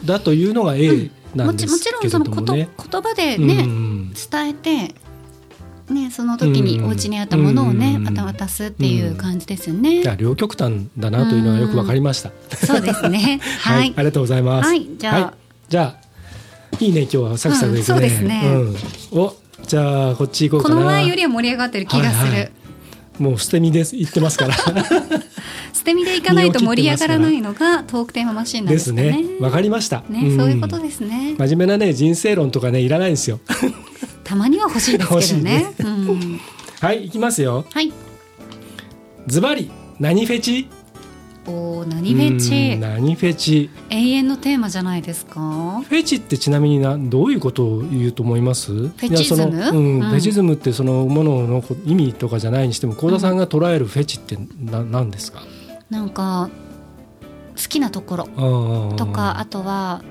[0.06, 2.70] だというのが A なもちもんですけれちろんそのことどもね。
[2.91, 4.96] 言葉でね、うん伝えて。
[5.89, 10.02] ね、その時にうんお家にあったものをね、うんまた渡すっていう感じですよね。
[10.02, 12.32] いや両極端だなというのはよくわかりました。
[12.54, 13.39] そうですね。
[13.63, 14.67] は、はいい、ありがとうございます。
[14.67, 15.34] はいじゃあ
[15.70, 17.80] じゃあいいね今日はサクサクいくね。
[17.80, 18.41] うんそうですね
[19.13, 19.34] うんお
[19.65, 20.63] じゃあこっち行こう。
[20.63, 22.32] この前よりは盛り上がってる気がする。
[22.32, 22.52] はいはい
[23.19, 24.56] もう捨て身です言ってますから。
[25.73, 29.12] 捨て身でいかないと盛り上がらないのがトークテーママシンなんでですすかね。
[29.12, 29.25] ね。
[29.39, 30.03] わかりました。
[30.10, 31.36] ね、そういうことですね。
[31.38, 33.39] 真面目なね人生論とかねいらないんですよ。
[34.23, 35.73] たまには欲しいですけどね。
[35.80, 36.39] うん、
[36.82, 37.65] はい行きますよ。
[37.71, 37.91] はい。
[39.27, 40.67] ズバリ何フェチ？
[41.47, 43.69] おー何フェうんチ何フェチ？
[43.89, 45.81] 永遠のテーマじゃないですか？
[45.88, 48.71] フェチってちなみになどういうことを言うと思います？
[48.73, 49.43] フェチズム？
[49.45, 55.41] うん、うんフェチズムってそのものの意味とかじゃないにしても幸田さんが捉えるフェチってな何ですか？
[55.89, 56.49] なんか
[57.55, 58.25] 好きなところ
[58.97, 60.03] とかあとは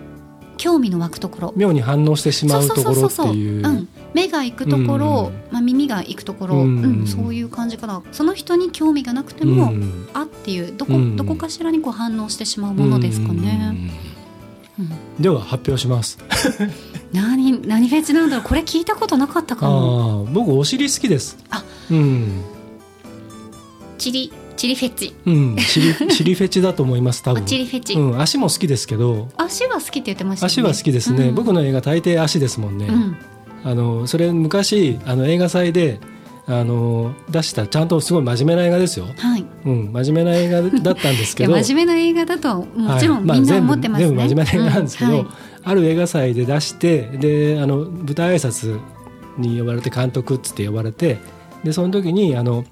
[0.57, 1.53] 興味の湧くところ。
[1.57, 3.67] 妙に反応してしまうところってういう。
[3.67, 8.03] ん、目が行くところ、うんまあ耳が行くところ、ううんん、そういう感じかな。
[8.13, 13.75] その人に興味がなくても、うんあっていうどこ、うんどこかしらにこう反応してしまうものですかね。
[14.79, 16.19] うん、では発表します。
[17.13, 20.25] 何何フェチなんだろうこれ聞いたことなかったかも。
[20.27, 21.39] ああ僕お尻好きです。
[21.51, 22.43] あうん。
[23.99, 25.15] チリチリフェチ。
[25.27, 27.43] うん、チリ チリフェチだと思います多分。
[27.43, 29.29] あチリフェチ、うん、足も好きですけど。
[29.37, 30.53] 足は好きって言ってましたよね。
[30.53, 31.35] 足は好きですね、うん。
[31.35, 33.17] 僕の映画大抵足ですもんね、うん。
[33.65, 36.01] あのそれ昔あの映画祭で
[36.47, 39.45] あの出したちゃんとすごい真面目な映画ですよ、はい。
[39.65, 41.53] うん、真面目な映画だったんですいけど。
[41.57, 45.27] や真面目な映画だともちろんみんな思ってますね、全部真面目な映画なんですけど、うはい。
[45.65, 48.79] ある映画祭で出してであの舞台挨拶
[49.39, 51.19] に呼ばれて監督っつって呼ばれて
[51.65, 52.65] でその時にあの、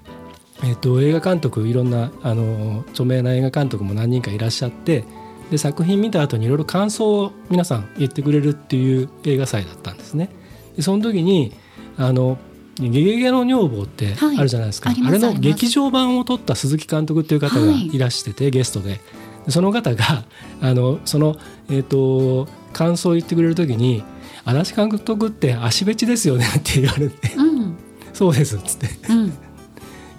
[0.63, 5.03] えっと映画監督いろんなあの著名な映画監督も何人かいらっしゃって
[5.51, 10.29] で作品見た後にいろいろ感想を皆さん言ってくれるっていう映画祭だったんですね。
[10.75, 11.53] でその時に
[11.97, 12.37] あの
[12.79, 14.37] 「ゲゲゲの女房」ってはい。
[14.37, 17.97] あるじゃないですか、ありますあれの劇場版を撮った鈴木監督っていう方がい。
[17.97, 18.99] らしてて、ゲストで。
[19.45, 20.25] でその方が
[20.61, 21.37] あのその、
[21.69, 24.03] えー、と感想を言ってくれる時に
[24.43, 27.75] 「足立監督って足フェチですよね」って言われてうん
[28.13, 28.89] 「そうです」っつって。
[29.09, 29.33] うん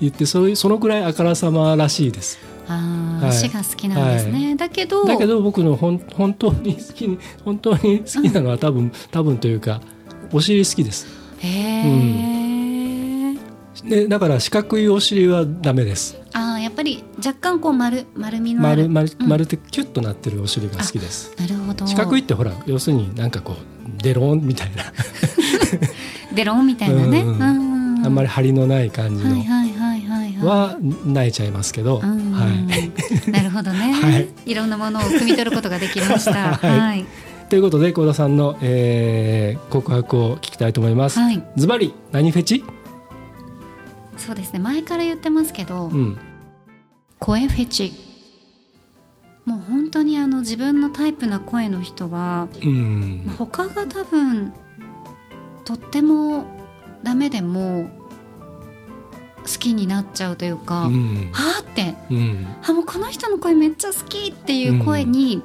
[0.00, 2.38] 言ってそういうそのくらいあからさまらしいです。
[2.68, 3.30] あー、はい。
[3.30, 9.80] 足が好きなんですね、だけどだけど僕のほん本当に好きに本当に好きなのは多分、多分というか
[10.32, 11.06] お尻好きです。
[11.38, 11.48] へ
[13.35, 13.37] え、
[13.88, 16.18] でだから四角いお尻はダメです。
[16.32, 18.88] あーやっぱり若干こう丸丸みのある。
[18.88, 19.28] 丸丸うん。
[19.28, 21.35] 丸ってキュッとなってるお尻が好きです。
[21.38, 21.87] なるほど。
[21.87, 24.85] 四角いってほら要するになんかこうデローンみたいな、
[26.35, 27.28] デロンみたいなね、 うん。
[27.28, 28.06] うん。
[28.06, 29.30] あんまり張りのない感じの。
[29.30, 29.65] はいはい
[30.44, 30.77] は。
[31.05, 32.33] 泣いちゃいますけど、うん。
[32.33, 33.31] はい。
[33.31, 34.29] なるほどね、 はい。
[34.44, 36.55] い、ろんなものを汲み取ることができました。
[36.57, 36.79] はい。
[36.79, 37.07] はい。
[37.49, 41.18] ということで幸田さんの、えー告白を聞きたいと思います。
[41.18, 41.42] はい。
[41.57, 42.64] ズバリ何フェチ？
[44.16, 44.59] そうですね。
[44.59, 46.18] 前から言ってますけど、うん。
[47.18, 47.92] 声フェチ。
[49.44, 53.35] もう本当にあの自分のタイプな声の人はうん。
[53.38, 54.53] 他が多分
[55.64, 56.44] とっても
[57.05, 57.88] ダメでも
[59.46, 61.30] 好きになっちゃうというか、うん。
[61.32, 61.94] はあって。
[62.11, 62.46] うん。
[62.62, 65.42] あもうこの人の声めっちゃ好きっていう声に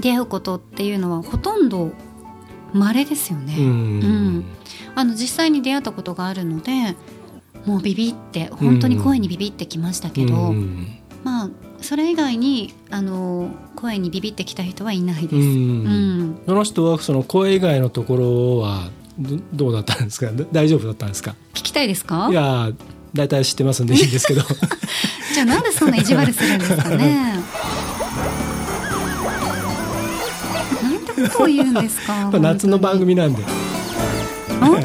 [0.00, 1.92] 出会うことっていうのはほとんど
[2.72, 3.56] 稀ですよね。
[3.58, 3.64] うん。
[3.64, 4.44] うん。
[4.94, 6.96] あの実際に出会ったことがあるので
[7.66, 10.86] もうビビって本当に声にビビってきましたけど、うん。
[11.24, 11.50] まあ
[11.80, 15.34] それ以外にあの声にビビってきた人はいないです。
[15.36, 16.20] ううん。
[16.30, 20.04] んその人はその声以外のところはどどうだったん。
[20.04, 22.74] ですかだ大丈夫だったんですか聞きたいですかいやー
[23.14, 24.42] 大体知ってますんでいいんですけど。
[25.34, 27.34] じゃあなんでそんな意地悪するんですかね。
[30.82, 33.42] なんてことを言うんですか 夏の番組なんで。
[34.60, 34.84] 本当に。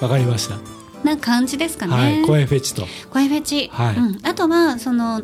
[0.00, 0.58] わはかりました、い。
[1.04, 2.22] な感じですかね、はい。
[2.22, 2.86] 声フェチと。
[3.10, 3.96] 声フェチ、はい。
[3.96, 5.22] うん、あとはその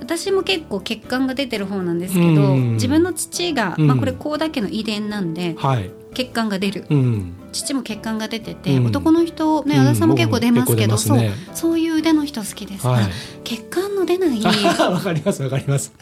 [0.00, 2.72] 私も結構血管が出てる方なんですけど、うん。
[2.74, 3.86] 自分の父が、うん。
[3.86, 6.86] まあ、これ高田家の遺伝なんではい血管が出る。
[6.88, 7.32] うん。
[7.52, 8.86] 父も血管が出てて、うん。
[8.86, 9.82] 男の人ねうん。
[9.82, 11.44] 足立さんも結構出ますけど、僕も結構出ますね。
[11.46, 13.04] そうそういう腕の人好きです、はい。
[13.04, 13.08] あ
[13.44, 14.40] 血管の出ない。
[14.78, 15.92] あわかりますわかります。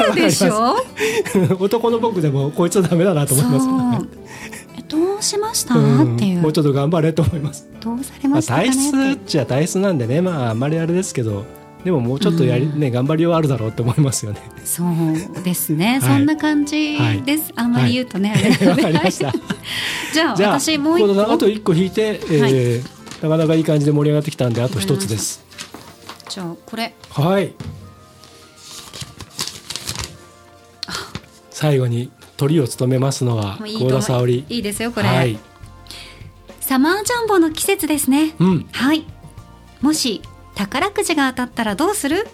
[0.00, 0.76] あるでしょ？
[1.58, 3.60] 男の僕でもこいつはダメだなと思いま
[4.00, 4.06] す。
[4.88, 6.40] どうしました、うんっていう。
[6.40, 8.68] もうちょっと頑張れと思います、どうされましたかね？
[8.68, 10.22] 体質っちゃ体質なんでね。
[10.22, 11.44] まああんまりあれですけど
[11.84, 12.80] でももうちょっとやり、うん。
[12.80, 14.40] ね頑張りようあるだろうって思いますよね。
[14.64, 16.18] そうですね、 はい。
[16.18, 19.32] そんな感じです、あんまり言うとね、わのでかりました。
[20.12, 21.32] じゃあ私もう一個。
[21.32, 25.44] あと一個引いて、えーなかなかいい感じで盛り上がってきたんであと一つです。
[26.28, 26.94] じゃあこれ。
[27.10, 27.52] はい。
[31.50, 34.44] 最後に鳥を務めますのはもういい幸田沙織。
[34.48, 35.38] いいですよこれ、はい。
[36.60, 38.34] サマージャンボの季節ですね。
[38.38, 38.68] うん。
[38.70, 39.04] はい。
[39.80, 40.22] もし
[40.58, 42.26] 宝くじが当たったらどうする？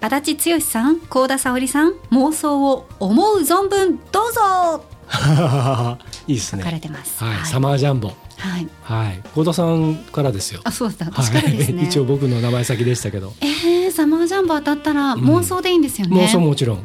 [0.00, 4.84] 足立剛さん幸田沙織さん妄想を思う存分どうぞ！
[6.28, 7.22] いいです書かれねてます。
[7.24, 8.08] はい、サマージャンボ。
[8.36, 8.68] はい。
[8.84, 9.20] はい。
[9.34, 10.60] 幸田さんからですよ。
[10.62, 11.06] あそうだ。
[11.06, 16.78] は私からですね、い、 一応僕の名前先でしたけど、えー、サマージャンボ当たったら妄想でいいんですよね、妄想もちろん。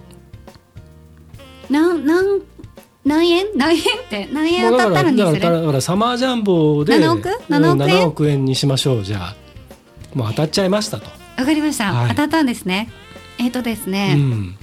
[1.69, 2.39] なんなん
[3.05, 3.45] 何円？
[3.55, 4.27] 何円って？
[4.33, 7.29] 何円当たったらにすだからるだからサマージャンボで7億？
[7.29, 9.42] うん7億円7億円にしましょうじゃあ
[10.13, 12.09] もう当たっちゃいましたと、わかりました、はい。
[12.09, 12.89] 当たったんですね。
[13.39, 14.57] えっ、とですうね、ん。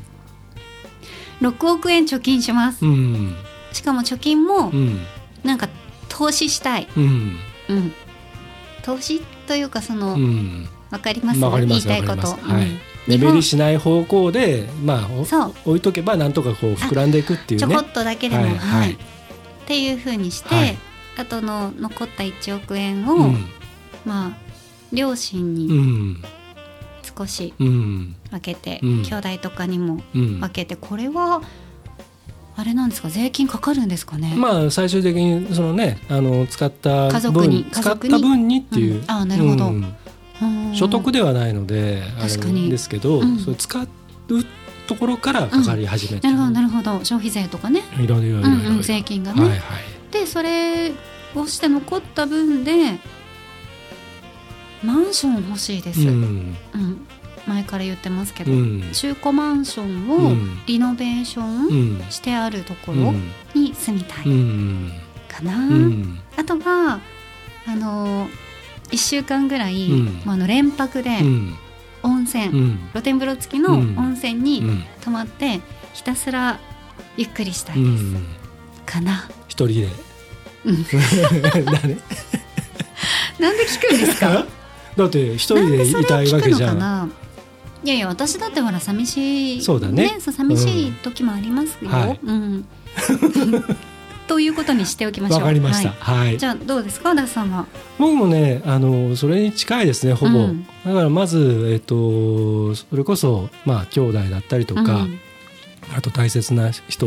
[1.41, 2.85] 6億円貯金します。
[2.85, 3.35] うん。
[3.73, 5.01] しかも貯金もうん。
[5.43, 5.69] なんか
[6.09, 6.89] 投資したい。
[6.97, 7.37] うん。
[7.69, 7.93] うん。
[8.83, 10.69] 投資というかその、うん。
[10.91, 11.41] わかります？
[11.41, 12.29] わかります言いたいこと。
[12.29, 12.65] はい。
[12.65, 12.79] うん。
[13.07, 15.55] 目減りしない方向でまあおそう。
[15.65, 17.75] 置いとけばなんとかこう膨らんでいくっていうね。
[17.75, 18.57] ちょこっとだけでも、ははい。
[18.57, 18.93] いはい。
[18.93, 18.97] っ
[19.67, 20.77] ていうふうにして、はい。
[21.17, 23.47] あとの残った1億円を、うん。
[24.05, 24.50] まあ
[24.93, 26.23] 両親うにん。
[27.17, 28.17] 少しうん。
[28.31, 29.03] 分けて、うん。
[29.03, 30.41] 兄弟とかにもうん。
[30.41, 31.43] 分けてこれは
[32.57, 34.35] あれなんですか税金かかるんですかね？
[34.37, 39.11] まあ最終的にそのねあの使った家族に分使った分にっていう、うん。
[39.11, 39.67] あなるほど。
[39.69, 39.75] うん。
[40.43, 42.65] うん所得ではないのであ確かに。
[42.65, 43.39] れですけど、うん。
[43.39, 43.89] それ使う
[44.87, 47.05] ところからかかり始めて、なるほどなるほど。
[47.05, 48.49] 消費税とかね、いろいろいろいろ。
[48.49, 49.41] うんうん、税金がね。
[49.41, 49.61] はいはい。
[50.11, 50.93] でそれ
[51.35, 52.99] をして残った分で
[54.83, 56.15] マンション欲しいです、ううん。
[56.15, 56.57] ん
[57.47, 58.91] 前から言ってますけど、うん。
[58.93, 60.59] 中古マンションをうん。
[60.67, 61.99] リノベーショうん。
[61.99, 63.31] ンしてあるところうん。
[63.55, 64.27] に住みたい。
[64.27, 64.93] うん。
[65.29, 66.21] かな、うん。
[66.37, 67.01] あとは
[67.67, 68.29] あの
[68.91, 70.23] 1週間ぐらい、うん。
[70.25, 71.55] まあ、あの連泊でうん。
[72.03, 72.79] 温泉、うん。
[72.93, 73.99] 露天風呂付きのうん。
[73.99, 74.85] 温泉にうん。
[75.03, 75.61] 泊まって
[75.93, 76.59] ひたすら
[77.17, 78.25] ゆっくりしたういです、ん。
[78.87, 79.29] かな。
[79.49, 79.89] 一人で。
[80.65, 80.85] うん。
[83.41, 84.47] なんで聞くんですか？
[84.97, 86.79] だって一人でいたいわけじゃん。
[86.79, 87.09] な？
[87.83, 89.63] いやいや私だってほら寂しい。
[89.63, 90.17] そうだね。
[90.21, 92.21] そう寂しい時もありますよ、はい。
[92.23, 92.67] うん。
[94.29, 95.41] ということにしておきましょう。
[95.41, 95.91] わかりました。
[95.99, 96.27] はい。
[96.27, 96.39] はい。
[96.39, 97.67] じゃあどうですかダスさんは？
[97.99, 100.67] 僕もねあのそれに近いですねほぼ、うん。
[100.85, 105.19] だからまずえっとそれこそまあ兄弟だったりとか、うん。
[105.97, 107.07] あと大切な人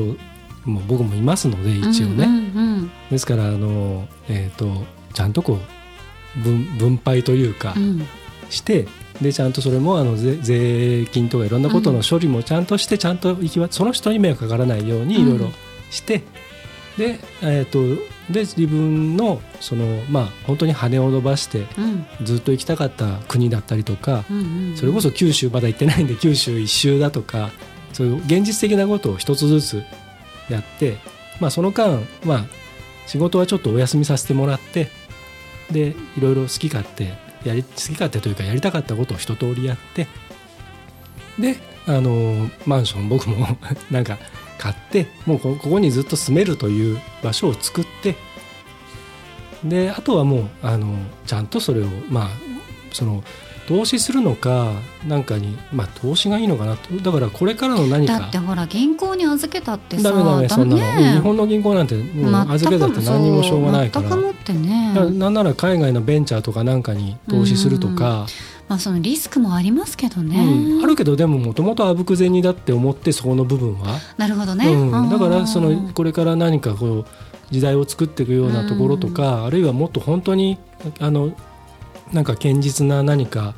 [0.66, 2.38] も僕もいますので一応ね、うんう
[2.82, 2.92] ん。
[3.12, 5.60] ですからあのえっ、とちゃんとこう
[6.38, 7.84] 分分配というかうん。
[7.84, 8.08] うん
[8.50, 8.88] して、
[9.22, 15.50] でちゃんとそれもあの税税金とかいろんなことの処理もちゃんとしてちゃんと行きわその人に迷惑かからないようにいろいろ
[15.90, 16.24] して、
[16.98, 17.80] でえっ、と
[18.32, 22.06] で自分のそのまあ本当に羽を伸ばしてうん。
[22.24, 24.78] ずっと行きたかった国だったりとか、うんうん。
[24.78, 27.52] それこそ九州まだ行ってないんで九州一周だとか
[27.94, 29.84] そういう現実的なことを一つずつ
[30.50, 30.98] やって、
[31.40, 32.46] まあ、その間、まあ、
[33.06, 34.90] 仕事はちょっとお休みさせてもらって
[35.74, 40.08] でいろいろ好き勝手やり好き勝手というかやりたかったことを一通りやって
[41.38, 43.46] であのマンション僕も
[43.92, 44.18] なんか
[44.58, 48.16] 買ってもうここにずっと住めるという場所を作って
[49.64, 52.30] であとはもうあのちゃんとそれをまあ
[52.92, 53.24] その
[53.68, 54.74] 投資するのか
[55.08, 56.94] なんかにまあ投資がいいのかなと。
[56.98, 58.20] だからこれからの何か。
[58.20, 64.10] だってほら銀行に預けたってさダメダメそんなの、ね日本の銀行なんてもう預けたって何にもしょうがないから。
[64.10, 68.28] 全くもってねなんなら海外のベンチャーとかなんかに投資するとか、
[68.68, 70.84] まあそのリスクもありますけどね、うん。
[70.84, 77.06] あるけどでももともとあぶく銭だって思ってそこの部分は、なるほどね、うん、だからそうんのこれから何かこう
[77.52, 80.58] 時代を作っていくようなところとか、あるいはもっと本当に
[81.00, 81.32] あの
[82.14, 83.56] なんか堅実な何か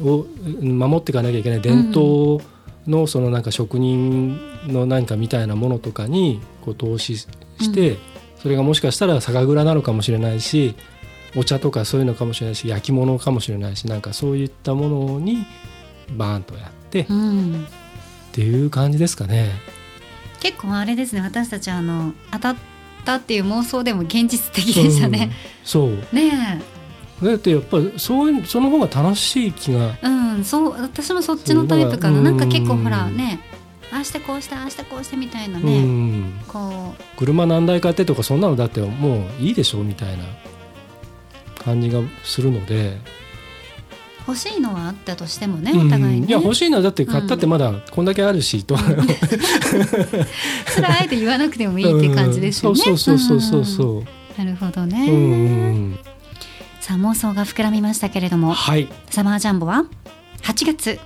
[0.00, 2.44] をうん守っていかなきゃいけない伝統
[2.86, 7.28] のそのなんか職人の何かみたいなものとかにこう投資し
[7.72, 7.96] て、
[8.42, 10.74] それがもしかしたら酒蔵なのかもしれないし
[11.36, 15.46] お茶とかそういうのかもしれないし焼き物かもしれないしなんかそういったものに
[16.16, 17.66] バーンとやってっうん
[18.32, 19.50] ていう感じですかね。
[20.40, 21.22] 結構あれですね。
[21.22, 22.56] 私たちあの当たっ
[23.04, 25.66] たっていう妄想でも現実的でしたね、うん。
[25.66, 25.90] そう。
[26.12, 26.60] ね
[27.22, 29.96] だってやっぱりそういうその方が楽しい気が。
[30.02, 32.20] えうんそう私もそっちのタイプかな。
[32.20, 32.84] なんか結構うん。
[32.84, 33.40] ほらね
[33.92, 40.24] ああしてこうしてああしてこうしてみたいなうね、ん、こ車何台買ってとかそんなのだってもういいでしょみたいな。
[41.64, 42.98] 感じがするので、う
[44.28, 45.86] 欲しいのはあったとしてもねうん。
[45.86, 48.76] お互いね、いや欲しいのはだって買ったってまだこんだけあるし、と。
[48.76, 52.98] それはあえて言わなくてもいいっていう感じですよね、うん。
[52.98, 53.62] そうそうそうそうう。
[53.62, 53.64] ん。
[53.66, 54.04] そ
[54.38, 55.98] うなるほどね、うんうん
[56.84, 58.88] さあ妄想が膨らみましたけれどもはい。
[59.08, 59.86] サマージャンボは
[60.42, 61.00] 8月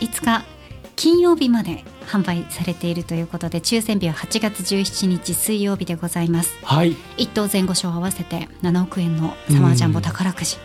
[0.00, 0.44] 5日
[0.94, 6.54] 金曜日まで販売されているということで抽選日は8月17日水曜日でございます。
[6.62, 6.92] はい。
[7.16, 10.58] 1等前後賞合わせて7億円のサマージャンボ宝くじ、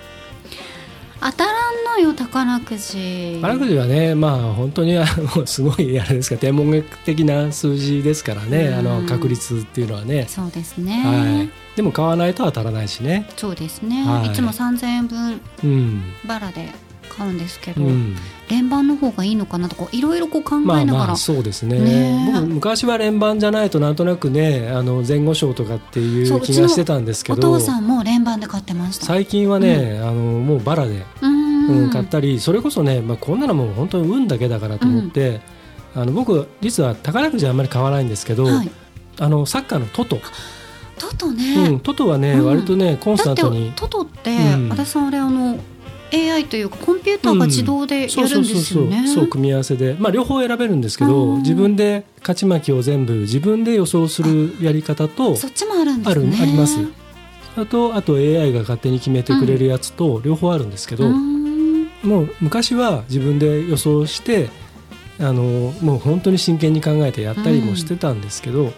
[1.22, 1.67] 当たら
[1.98, 3.40] んのよ宝くじ。
[3.42, 5.06] 宝くじはねまあ本当にあ
[5.36, 8.74] のすごいあれですか天文学的な数字ですからね、うん。
[8.76, 13.30] あの確率っていうのはね、そうですね、はい、でも買わないと当たらないしね。
[13.36, 14.28] そうですね、はい。
[14.28, 16.70] い、つも3000円分うん、バラで
[17.10, 18.16] 買うんですけど、うん、
[18.50, 21.80] 連番の方がいいのかなとかいろいろこう考えまあながら、まあそうですね。
[21.80, 22.40] ねえ。
[22.42, 29.06] 僕昔は連番じゃないとなんとなくねあの前後賞とかっていそうう気がしてたんですけおど父さんも連番で買ってました。
[29.06, 31.90] 最近はね、あのもうバラで、うーんうん。
[31.90, 35.42] 買ったりそれこそね、まあ、こんなのもう本当に運だけだからと思って、
[35.96, 38.72] あの僕実は宝くじはあんまり買わないんですけど、はい、
[39.20, 40.20] あのサッカーのトト、
[40.98, 42.46] トトうね、ん、トトはね、うん。
[42.46, 43.72] 割とねコンスタントに。
[43.76, 44.70] トトって、うん。
[44.70, 45.60] 私さんあれあの
[46.14, 49.08] AI というかコンピューターが自動でやるんですよね。
[49.08, 51.40] そう組み合わせで、まあ、両方選べるんですけうどん。
[51.40, 56.38] 自分で勝ち負けを全部自分で予想するやり方とそっちもあるんであるすね。
[56.42, 56.80] あります。
[57.58, 61.37] あとあと AI が勝手に決めてくれるやつと両方あるんですけど、うーん
[62.08, 64.50] もう昔は自分で予想して
[65.20, 65.44] あの
[65.82, 68.72] もう本当に真剣に考えてやったりもしてたんですけど、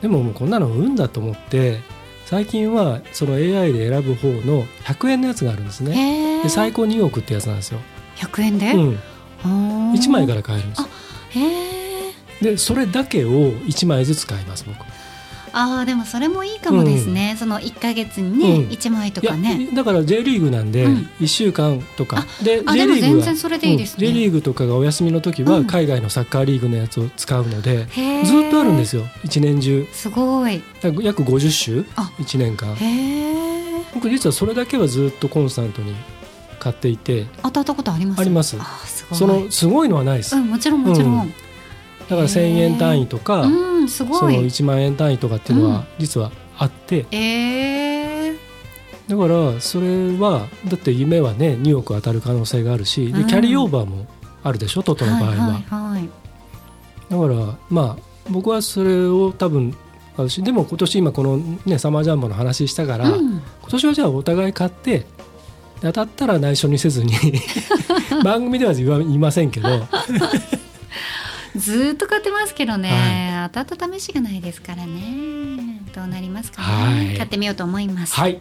[0.00, 1.80] でももうこんなの運だと思って
[2.24, 6.42] 最近はその AI で選ぶ方の100円のやつがあるんですね。
[6.42, 7.80] で最高2億ってやつなんですよ、
[8.16, 8.98] 100円で、うん、
[9.44, 10.82] 1 1枚から買えるんです
[12.42, 14.91] でそれだけを1枚ずつ買います僕
[15.52, 18.70] ああでもそれもいいかもですね、その1か月にね、うん。
[18.70, 19.68] 1枚とかね。
[19.74, 21.10] だから J リーグなんでうん。
[21.20, 24.14] 1週間とか、であ J でもリーグは全然それでいいですね、うん。
[24.14, 25.66] J リーグとかがお休みの時はうん。
[25.66, 27.86] 海外のサッカーリーグのやつを使うので、
[28.24, 29.04] ずっとあるんですよ。
[29.24, 29.86] 一年中。
[29.92, 30.62] すごい。
[31.00, 31.84] 約50週。
[31.96, 32.10] あ。
[32.18, 32.74] 1年間。
[33.94, 35.94] 僕実はそれだけはずっとコンスタントに
[36.58, 37.26] 買っていて。
[37.42, 38.20] 当たったことあります？
[38.20, 38.56] あります。
[38.58, 39.18] あーすごい。
[39.18, 41.34] そのすごいのはないです、うんもちろんもちろん、うん
[42.12, 45.72] だから1000円単位とか、うんすそのごい1万円単位とかっていうのうん。
[45.72, 48.38] は実はあって、えー、
[49.08, 53.26] だからそれはだって夢はね2億当たる可能性があるしでうん。
[53.26, 54.06] キャリーオーバーも
[54.44, 56.08] あるでしょトトの場合は、はいはいはい
[57.10, 59.76] だからまあ僕はそれを多分
[60.16, 61.36] 買うしでも今年今この
[61.66, 63.30] ねサマージャンボの話したから、うん。
[63.32, 65.06] 今年はじゃあお互い買ってで
[65.80, 67.12] 当たったら内緒にせずに
[68.22, 69.68] 番組では言わ言いませんけど
[71.56, 75.82] ずーっと買ってますけどね、当たった試しがないですからね。
[75.94, 77.16] どうなりますかね、はい。
[77.18, 78.14] 買ってみようと思います。
[78.14, 78.40] はい。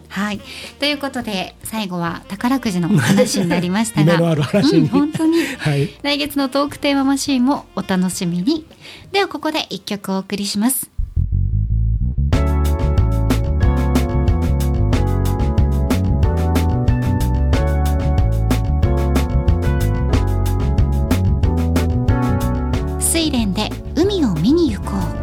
[0.80, 4.14] ということで最後は宝くじの話になりましたが。
[4.16, 5.43] 夢のある話に、うん、本当に。
[5.59, 5.89] はい。
[6.01, 8.66] 来月のトークテーママシーンもお楽しみに。
[9.12, 10.89] ではここで一曲お送りします
[23.22, 25.20] 睡蓮で海を見に行こう。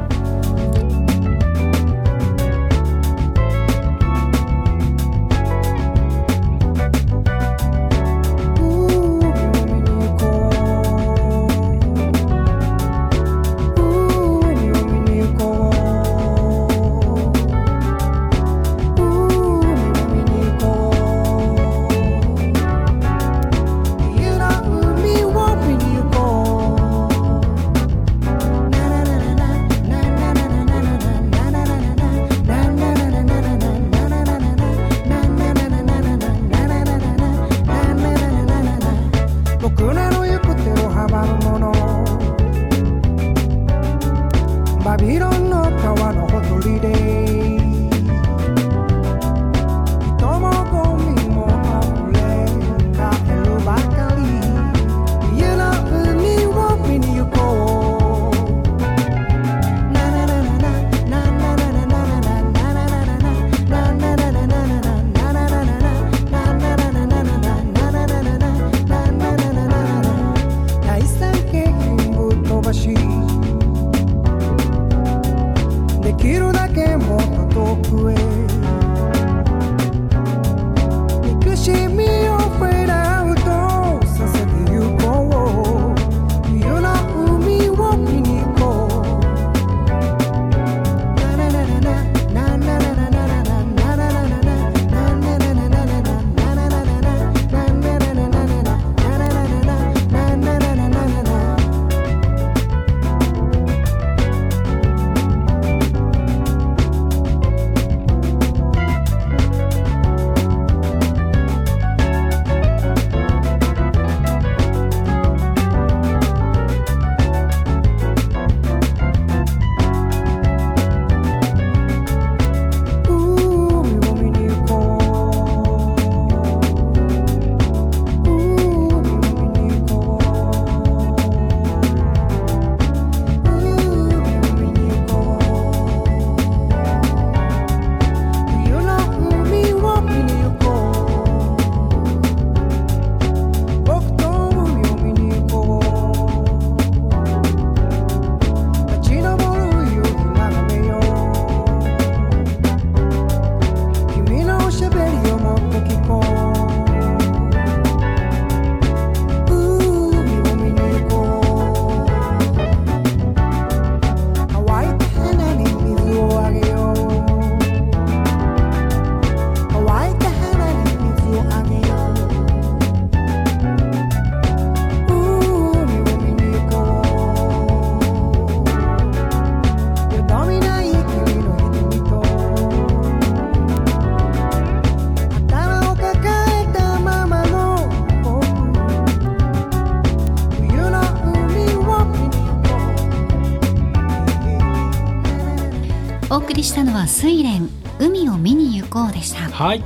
[197.09, 199.41] 睡蓮海を見に行こうでした。
[199.51, 199.83] はい。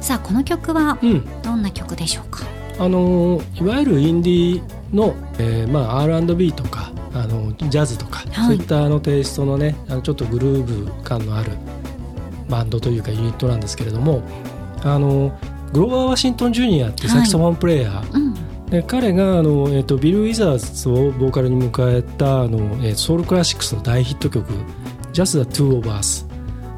[0.00, 1.42] さあこの曲はうん。
[1.42, 2.44] どんな曲でしょうか？
[2.78, 8.46] あのーいわゆるインディーの、えーまあ、R&B とかあのジャズとか、はい。
[8.46, 11.52] そういったあのテイストのねあのちょっとグルーヴ感のある
[12.48, 14.22] バンドというかユニットなんですけれども
[14.82, 15.38] あの
[15.72, 18.34] グローバー・ワシントン・ジュニアってサキソフォンプレイヤー、うん。
[18.66, 24.46] で彼があの、えー、とビル・ウィザーズをボーカルに迎えたあの、えーソウルクラシックスの大ヒット曲
[25.14, 26.23] 「Just the Two of Us」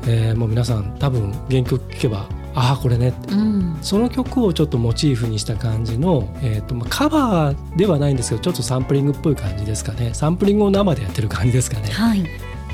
[0.06, 3.34] えーもう皆さん多分原曲聴けばああこれねって。
[3.34, 3.78] うん。
[3.82, 10.14] その曲をちょっとモチーフにした感じの、えーとまあ、カバーではないんですけどちょっとサンプリングっぽい感じですかね。
[10.14, 11.90] サンプリングを生でやってる感じですかね。
[11.90, 12.24] はい。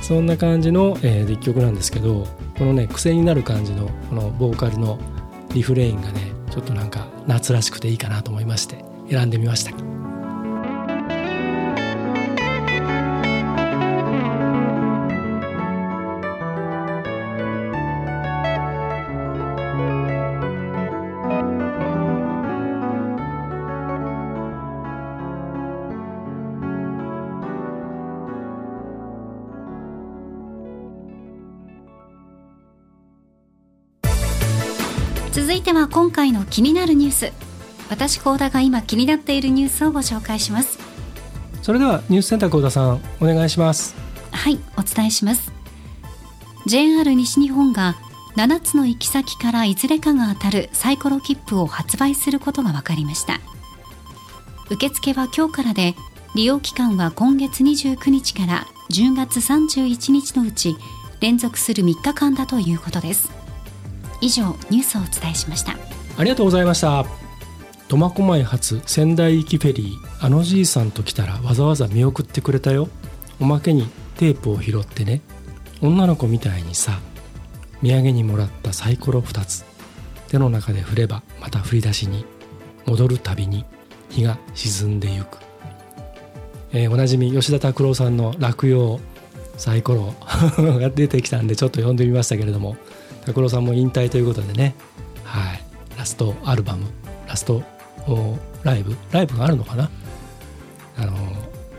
[0.01, 2.27] そんな感じの、えー、一曲なんですけど
[2.59, 4.99] このね癖になる感じのこのボーカルの
[5.55, 10.02] リフレインがねちょっとなんか夏らしくていいかなと思いまして選んでみました
[35.73, 37.33] 続いては今回の気になるニュース。
[37.89, 40.79] 私高田が今気になっているニュースをご紹介します。
[41.63, 43.97] それではニュースセンター幸田さんお願いします。
[44.33, 45.51] はいお伝えします。
[46.67, 47.95] JR 西日本が
[48.37, 53.41] 7つの行き先からいずれかが当たるサイコロ切符を発売することが分かりました。
[54.69, 55.95] 受付は今日からで
[56.35, 60.77] 利用期間は今月29日から10月31日のうち
[61.21, 63.42] 連続する3日間だということです
[64.23, 65.77] 以上ニュースをお伝えしました。
[66.17, 67.05] ありがとうございました。
[67.89, 72.89] 苫小牧発仙台行きフェリーあのじいさんと来たらわざわざ見送ってくれたよ。
[73.39, 75.21] おまけにテープを拾ってね。
[75.83, 77.01] 女の子みたいにさ
[77.83, 79.65] 土産にもらったサイコロ2つ
[80.29, 82.25] 手の中で振ればまた振り出しに
[82.87, 83.65] 戻るたびに
[84.09, 85.39] 日が沈んでゆく、
[86.73, 89.01] えーおなじみ吉田拓郎さんの落葉
[89.57, 90.15] サイコロ
[90.79, 92.77] が出てきたんでちょっと読んでみましたけれども
[93.25, 94.75] 拓郎さんも引退ということでね。
[95.25, 95.63] はい。
[95.97, 96.87] ラストアルバム
[97.27, 97.63] ラスト
[98.09, 98.97] おライブ？
[99.11, 99.91] ライブがあるのかな？
[100.97, 101.13] あの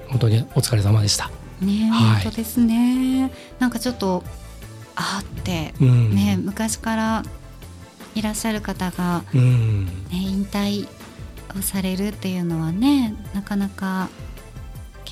[0.07, 1.29] 本当にお疲れ様でした。
[1.61, 2.23] ねえ、はい。
[2.23, 3.31] 本当ですね。
[3.59, 4.23] なんかちょっと
[4.95, 6.15] あーってうん。
[6.15, 7.23] ね昔から
[8.15, 9.85] いらっしゃる方が、うん。
[9.85, 10.87] ね、引退
[11.57, 14.09] をされるっていうのはねなかなか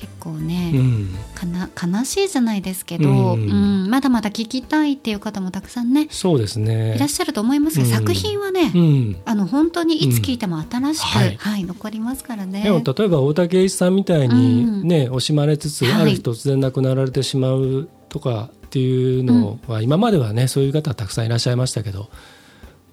[0.02, 1.08] 結構うね、ん。
[1.32, 3.86] かな悲しいじゃないですけど、ううん。
[3.86, 6.96] んまだまだ聞きたいっていう方もたくさんねそうですね。
[6.96, 7.90] いらっしゃると思いますが、うん。
[7.92, 9.16] 作品はね、うん。
[9.24, 11.22] あの本当にいつ聞いても新しく、うん。
[11.22, 11.36] はい。
[11.36, 12.64] はい残りますからね。
[12.64, 14.88] 例えば大竹栄一さんみたいにうん。
[14.88, 22.08] ね、惜しまれつつはいある日突然亡くなられてしまうとかっていうのは、今まではねそういう方たくさんいらっしゃいましたけど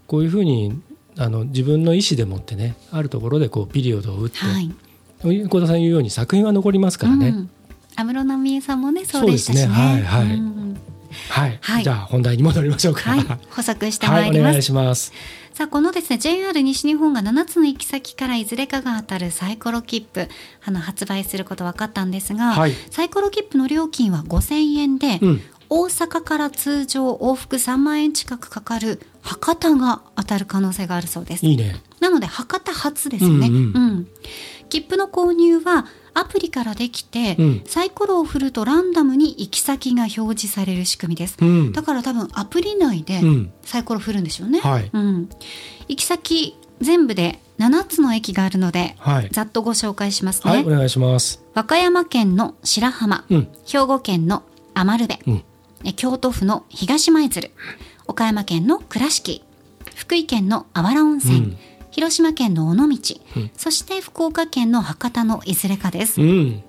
[0.06, 0.80] こういうふうに
[1.18, 4.70] あの自分の意思でもってねあるところでこうピリオドを打ってはい
[5.22, 7.30] 小田さん言うように作品は残りますからね。
[7.30, 7.50] うん
[7.96, 9.66] 安室奈美恵さんもねそうでしたしね。
[9.68, 10.80] はいはいうん
[11.30, 13.10] はい、はいじゃあ本題に戻りましょうか。
[13.10, 14.50] はい、補足してまはいい、ります。
[14.50, 15.12] お願いします。
[15.54, 20.30] さあこのですね JR 西日本が7つの行き先からいずれかが当たるサイコロ切符
[20.64, 31.46] あの発売すること分かったんですが、はいサイコロ切符の料金は5000円で、うん、大阪から通常往復3万円近くかかる博多が当たる可能性があるそうです。
[31.46, 31.82] いいね。
[32.00, 34.08] なので博多発ですよね、うんうん
[34.70, 37.64] 切符の購入はアプリからできて、うん。
[37.66, 41.72] サイコロを振るとランダムに行き先が表示される仕組みです、うん。
[41.72, 43.54] だから多分アプリ内でうん。
[43.64, 44.90] サイコロ振るんでしょうね、はい。
[44.92, 45.30] うん、
[45.88, 49.30] 行き先全部で7つの駅があるので、はい。
[49.32, 51.44] ざっとご紹介しますね、はい、お願いします。
[51.54, 54.44] 和歌山県の白浜、うん、兵庫県の
[54.74, 55.44] 余部、うん、
[55.84, 57.52] え京都府の東舞鶴
[58.08, 59.44] 岡山県の倉敷
[59.96, 61.58] 福井県のあわら温泉、うん
[61.92, 63.52] 広島県の尾道、うん。
[63.56, 66.64] そして福岡県の博多のいずれかです、うん、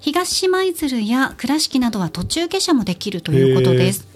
[0.00, 4.08] 東舞鶴や倉敷などは途中下車もできるということです。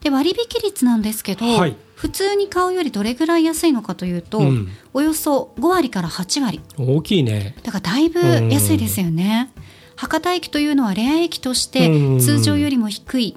[0.00, 1.76] で割引率なんですけど、はい。
[1.94, 4.68] 普通に買うよりどれぐらい安いのかというと、うん。
[4.94, 6.60] およそ5割から8割。
[6.78, 7.54] 大きいね。
[7.62, 9.50] だからだいぶ安いですよね。
[9.96, 12.18] 博多駅というのはレア駅としてうん。
[12.18, 13.36] 通常よりも低い、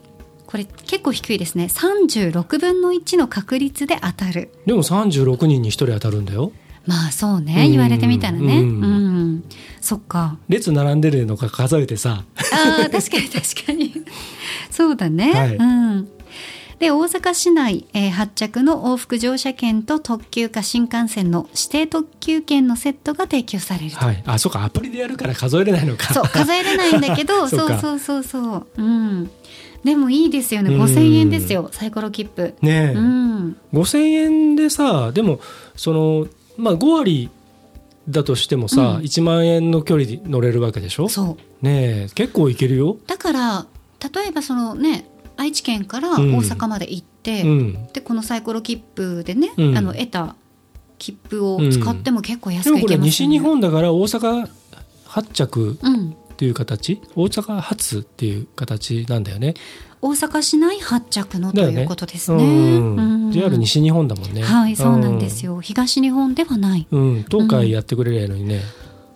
[0.53, 1.65] これ結構低いですね。
[1.65, 4.51] 36分の1の確率で当たる。
[4.67, 6.51] でも三十六人に一人当たるんだよ。
[6.85, 8.59] まあそうね、うん言われてみたらね。
[8.59, 9.43] ううんん。
[9.81, 10.37] そっか。
[10.49, 12.23] 列並んでるのか数えてさ。
[12.37, 13.95] ああ、確かに確かに。
[14.69, 15.31] そうだね。
[15.33, 16.09] はいうん。
[16.77, 24.23] で大阪市内、えー発着の往復乗車券と特急か新幹線の指定特急券のセットが提供されるとはい。
[24.27, 26.13] あ、そうか、アプリでやるから数えれないのか。
[26.13, 29.31] そう数えれないんだけど そそうそうそうそううん
[29.83, 30.73] でもいいですよね。
[30.73, 30.81] うん。
[30.81, 31.69] 5000円ですよ。
[31.71, 32.53] サイコロ切符。
[32.61, 33.57] ねえ、うん。
[33.73, 35.39] 5,000円でさでも
[35.75, 36.27] その
[36.57, 37.29] まあ5割
[38.07, 38.97] だとしてもさ、うん。
[38.99, 41.09] 1万円の距離で乗れるわけでしょ？
[41.09, 41.65] そう。
[41.65, 42.09] ねえ。
[42.15, 42.97] 結構いけるよ。
[43.07, 43.65] だから
[44.13, 46.37] 例えばそのね愛知県から大うん。
[46.39, 49.77] 阪まで行って、うん、でこのサイコロ切符でね、うん。
[49.77, 50.35] あの得た
[50.99, 53.27] 切符を使っても結構安でもこれくいけますよね。
[53.27, 54.47] 西日本だから大阪
[55.05, 59.53] 発着うん、っていう形大阪発っていう形なんだよね。
[60.01, 62.43] 大阪市内発着のということですね。
[62.43, 64.43] うんうん JR 西日本だもんね。
[64.43, 67.01] はいそうなんですよ、東日本ではないうん。
[67.01, 68.61] うん、東海やってくれりゃいいのにね。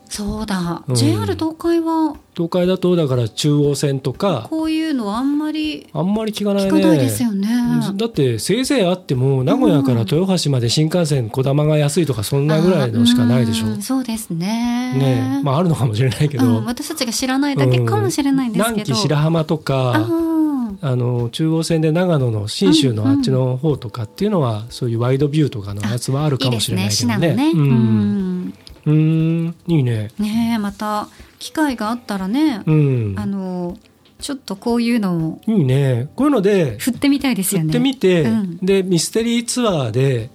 [0.09, 0.95] そうだ、うん。
[0.95, 2.15] JR 東海は。
[2.33, 4.47] 東海だとだから中央線とか。
[4.49, 5.87] こういうのはあんまり。
[5.93, 6.69] あんまり聞かないね。
[6.69, 7.47] 聞かないですよね。
[7.95, 13.67] だってせいぜいあっても名古屋から豊橋まで新幹線こだまが安いとかそんなぐらいのしかないでしょ。
[13.67, 13.81] うん。
[13.81, 14.93] そうですね。
[14.97, 15.43] ねえ。
[15.43, 18.75] まああるのかもしれないけど、うん、私たちが知らないだけかもしれないんですけど。
[18.75, 20.37] 南紀白浜とあかー。
[20.79, 27.27] あの中央線で長野の信州のあっちの方とかっていうのは、そういうワイドビューとかのやつはあるかもしれないけどね。
[27.27, 28.66] いいですね。
[28.87, 30.09] うーんいいね。
[30.17, 31.09] ねえまた
[31.39, 33.77] 機会があったらね、うん、あの
[34.19, 36.09] ちょっとこういうのをいいね。
[36.15, 37.65] こういうので振ってみたいですよね。
[37.65, 40.29] 行ってみて、うんでミステリーツアーでっ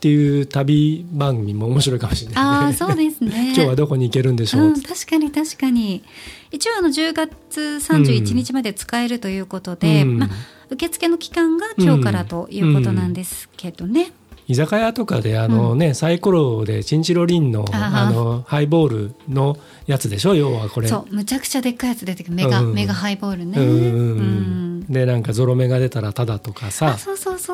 [0.00, 2.50] ていう旅番組も面白いかもしれないね。
[2.50, 3.54] ああそうですね。
[3.56, 6.02] 今日はどこに行けるんでしょう、うん、確かに確かに
[6.50, 10.28] 一応あの10月31日まで使えるということで、うんまあ、
[10.70, 14.12] 受付の期間が今日からということなんですけどね、
[14.46, 20.34] 居酒屋とかであの、ねサイコロでチンチロリンのあのハイボールのやつでしょ？
[20.34, 20.88] 要はこれ。
[20.88, 21.14] そう。
[21.14, 22.34] むちゃくちゃでっかいやつ出てくる。
[22.34, 22.74] メガ、うん。
[22.74, 26.94] メガハイボールね、うんうんでなんかゾロ目が出たらタダとかあさ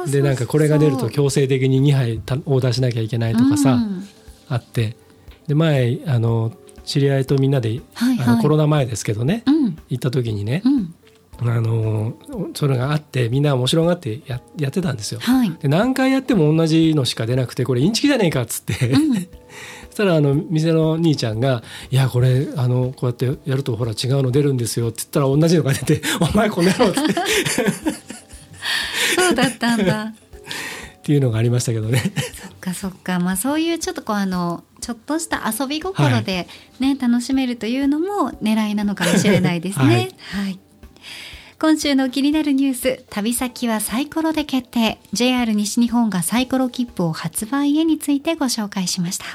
[0.08, 4.04] でなんかこれが出ると強制的に2杯たオーダーしなきゃいけないとかさ、うん。
[4.48, 4.96] あって。
[5.46, 6.52] で前あの
[6.84, 8.26] 知り合いとみんなで、はいはい。
[8.26, 9.78] あのコロナ前ですけどね、うん。
[9.88, 10.94] 行った時にねう、ん
[11.42, 12.14] あの
[12.54, 15.20] それがあってみんな面白がってややってたんですよ。
[15.20, 15.50] はい。
[15.60, 19.14] で何回やっても同じのしか出なくてこれインチキじゃねえかっつって、うん。
[19.90, 27.04] そしたらあの店の兄ちゃんが「いやこれあのこうやってやるとほら違うの出るんですよ」って言ったら同じのが出て「お前この野郎」ってっ
[29.16, 30.12] そうだったんだ。
[31.02, 32.12] ていうのがありましたけどね。
[32.40, 33.18] そっかそっか。
[33.18, 36.46] まあそういうちょっとこうあのちょっとした遊び心で
[36.78, 40.10] ね、楽しめるというのも狙いなのかもしれないですね。
[40.32, 40.58] はい、
[41.60, 49.26] 今週の気になるニュース旅先はサイコロで決定 JR 西日本がサイコロ切符を発売へについてご紹介しました。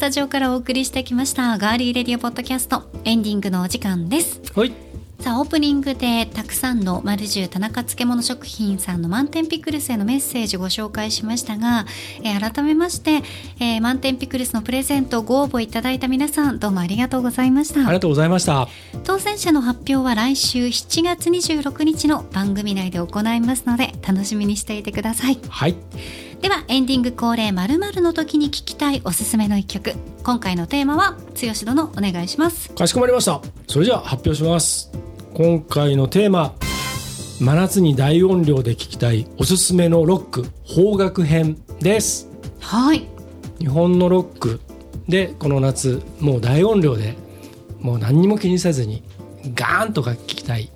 [0.00, 2.84] スタジオからお送りしてきましたガーリーレディオポッドキャスト。
[3.04, 4.40] エンディングのお時間です。
[4.56, 4.72] はい。
[5.20, 11.84] さあオープニングでたくさんの丸十田中漬物食品さんの満点ピクルスへのメッセージご紹介しましたが、
[12.22, 13.20] えー改めまして、
[13.60, 17.80] えー満点ピクルスのプレゼントご応募いただいた皆さんどうもありがとうございました。
[17.80, 18.68] ありがとうございました。
[19.04, 25.38] 当選者の発表は来週7月26日の番組内で行いますので楽しみにしていてください。
[25.50, 25.76] はい
[26.40, 29.92] ではエンディング恒例〇〇の時に聞きたいおすすめの一曲。
[30.22, 32.70] 今回のテーマは剛殿お願いします。
[32.70, 33.42] かしこまりました。
[33.68, 34.90] それじゃあ発表します。
[35.34, 36.54] 今回のテーマ
[37.40, 42.26] 真夏に大音量で聴きたいおすすめのロック邦楽編です。
[42.58, 43.06] はい。
[43.58, 44.60] 日本のロック
[45.08, 47.18] でこの夏もう大音量で
[47.80, 49.02] もう何にも気にせずに
[49.54, 50.70] ガーンとか聴きたい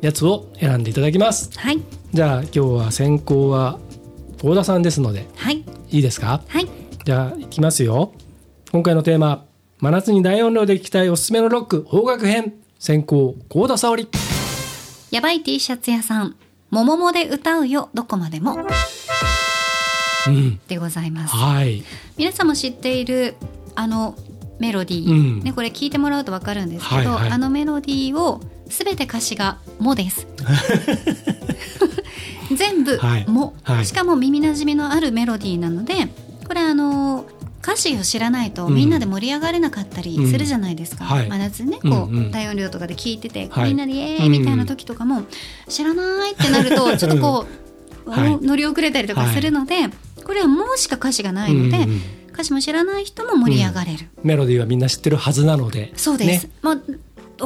[0.00, 1.50] やつを選んでいただきます。
[1.58, 1.82] はい。
[2.14, 3.78] じゃあ今日は先行は
[4.42, 5.64] 大田さんですのではい。
[5.90, 6.42] いいですか？
[6.48, 6.68] はい。
[7.04, 8.12] じゃあいきますよ。
[8.72, 9.44] 今回のテーマ
[9.80, 14.08] 真夏に大音量で聴きたいおすすめのロック邦楽編先行幸田沙織。
[15.10, 16.36] やばい T シャツ屋さん
[16.70, 18.58] もももで歌うよどこまでも。
[20.26, 20.60] うん。
[20.68, 21.34] でございます。
[21.34, 21.82] はい。
[22.16, 23.34] 皆さんも知っている
[23.74, 24.14] あの
[24.60, 25.40] メロディー、うん。
[25.40, 27.30] ね、これ聞いてもらうと分かるんですけど、はいはい。
[27.30, 30.26] あのメロディーを全て歌詞が「も」です
[32.54, 33.86] 全部はい「も」はい。
[33.86, 36.08] しかも耳なじみのあるメロディーなので
[36.46, 37.26] これあの
[37.62, 38.74] 歌詞を知らないとうん。
[38.74, 41.28] みんなで盛り上がれなかったりするじゃないですか、うんはい。
[41.28, 43.68] 真夏ねこう、大音量とかで聞いてて、はい。
[43.68, 45.24] みんなでイエーイみたいな時とかも、
[45.68, 47.46] 知らないってなると ちょっとこ
[48.06, 48.38] う、はい。
[48.40, 49.88] 乗り遅れたりとかするので、
[50.24, 51.86] これは「も」しか歌詞がないので、
[52.32, 55.92] 歌詞も知らない人も盛り上がれる、メロディーはみんな知ってるはずなので。
[55.96, 56.52] そうです、ね。
[56.62, 56.78] まあ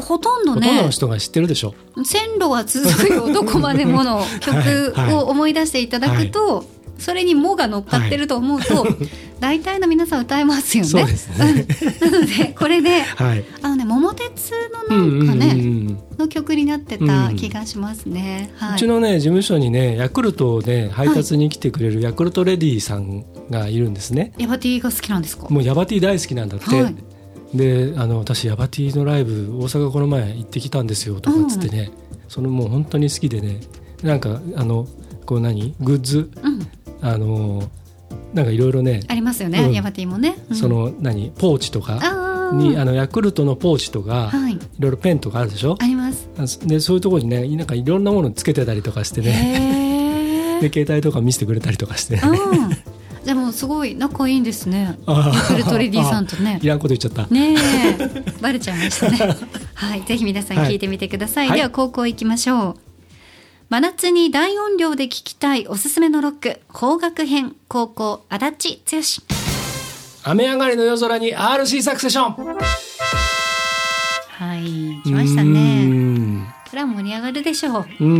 [0.00, 1.74] ほとんどほとんどのね人が知ってるでしょ
[2.04, 4.56] 線路は続くよどこまでもの曲
[4.96, 6.64] はいはいを思い出していただくと、
[6.98, 8.86] それに「も」が乗っかってると思うと、
[9.40, 10.88] 大体の皆さん歌えますよね。
[10.88, 11.66] そうですね。
[12.00, 13.44] なのでこれではい。
[13.60, 14.52] あのね桃鉄
[14.88, 18.50] のなんかね、うんうんうんの曲になってた気がしますね。
[18.56, 18.74] はい。
[18.76, 24.32] うちのね事務所にねヤクルトをね配達に来てくれるヤクルトレディさんがいるんですね。
[24.38, 25.48] ヤバティが好きなんですか？
[25.48, 26.82] もうヤバティ大好きなんだって。
[26.82, 26.94] はい
[27.54, 31.90] であの私ヤバティのライブ大阪この前行ってきたんですよとかっつってね、
[32.28, 33.60] そのもう本当に好きでね。
[34.02, 34.86] なんかあの
[35.26, 35.74] こう何？
[35.80, 36.30] グッズ？
[36.42, 36.66] うん、
[37.00, 37.70] あの
[38.34, 39.72] なんかいろいろね、ありますよね、うん。
[39.72, 40.36] ヤバティもね。
[40.50, 40.56] うん。
[40.56, 41.30] その何？
[41.30, 42.50] ポーチとか？
[42.54, 44.54] にあのヤクルトのポーチとか、はい。
[44.54, 45.76] いろいろペンとかあるでしょ？
[45.78, 46.28] あります。
[46.66, 50.58] でそういうところにねなんかいろんなものつけてたりとかしてね。
[50.62, 52.18] で携帯とか見せてくれたりとかして、う
[53.22, 53.24] ん。
[53.24, 54.98] じゃあもうすごい仲いいんですね。
[55.06, 56.66] あーヤクルトレディさんとねい。
[56.66, 59.36] らんこと言っちゃった、ねえ、バレちゃいましたね。
[59.74, 61.48] はい、ぜひ皆さん聞いてみてください。
[61.48, 62.92] はいでは高校行きましょう。
[63.72, 69.22] 真夏に大音量で聴きたいおすすめのロック邦楽編高校足立
[70.24, 72.58] 剛雨上がりの夜空に RC サクセション
[74.28, 75.91] はい来ましたうね
[76.72, 77.86] んこれは盛り上がるでしょう。
[78.00, 78.10] うん。
[78.10, 78.14] う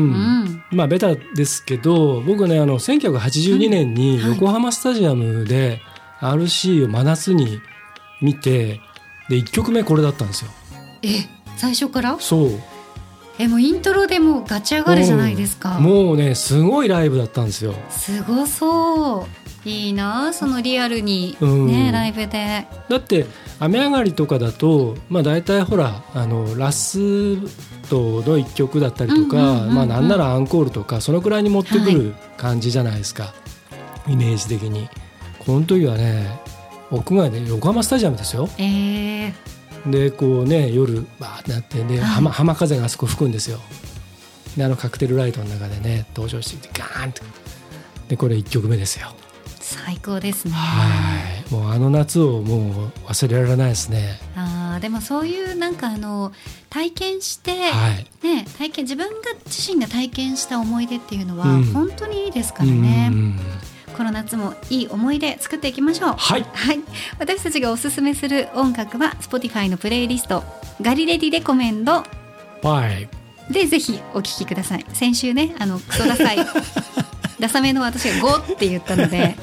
[0.45, 0.65] ん。
[0.71, 4.31] まあベタですけど僕ねあの1982年にはい。
[4.33, 5.81] 横浜スタジアムで
[6.21, 7.61] RC を真夏に
[8.21, 8.81] 見て
[9.31, 10.51] で1曲目これだったんですよ。
[11.03, 11.09] え
[11.57, 12.17] 最初から？
[12.21, 12.51] そう。
[13.39, 17.75] えもうイントロでもうガチ上がるじゃないですか、もうねすごいライブだったんですよ。
[17.89, 21.67] すごそういいなそのリアルにうん。
[21.67, 22.67] ねライブで。
[22.89, 23.27] だって
[23.61, 27.37] 雨上がりとかだとまあ大体ほらあのラス
[27.89, 33.33] トの1曲だったりとか、まあなんならアンコールとかそのくらいに持ってくる感じじゃないですか、
[34.09, 34.89] イメージ的に。
[35.47, 36.41] この時はね
[36.91, 38.49] 屋外で横浜スタジアムですよ。
[38.59, 39.33] えー、
[39.91, 42.05] でこうね夜バーってなってで、はい。
[42.05, 43.59] 浜浜風があそこ吹くんですよ。
[44.57, 47.23] であのカクテルライトの中でね登場してきてガーンと
[48.09, 49.15] でこれ1曲目ですよ
[49.73, 50.53] 最高ですね。
[50.55, 51.19] は
[51.51, 51.53] い。
[51.53, 54.19] もうあの夏をもう忘れられないですね。
[54.37, 56.33] あーでもそういうなんかあの
[56.71, 58.07] 体験して、はい。
[58.27, 59.15] ね、体験自分が
[59.47, 61.65] 自身が体験した思い出っていうのはうん。
[61.73, 63.19] 本当にいいですからね、うん。
[63.19, 63.39] うんうん
[63.93, 66.15] この夏もいい思い出作っていきましょう。
[66.17, 66.47] はい。
[66.55, 66.81] はい、
[67.19, 70.43] 私たちがおすすめする音楽は Spotify のプレイリスト
[70.81, 72.03] 「ガリレディレコメンド。
[72.63, 73.07] はい」
[73.53, 74.87] でぜひお聴きください。
[74.95, 76.39] 先週ねあのクソダサい
[77.43, 79.37] ダサめの私が「5」って言ったので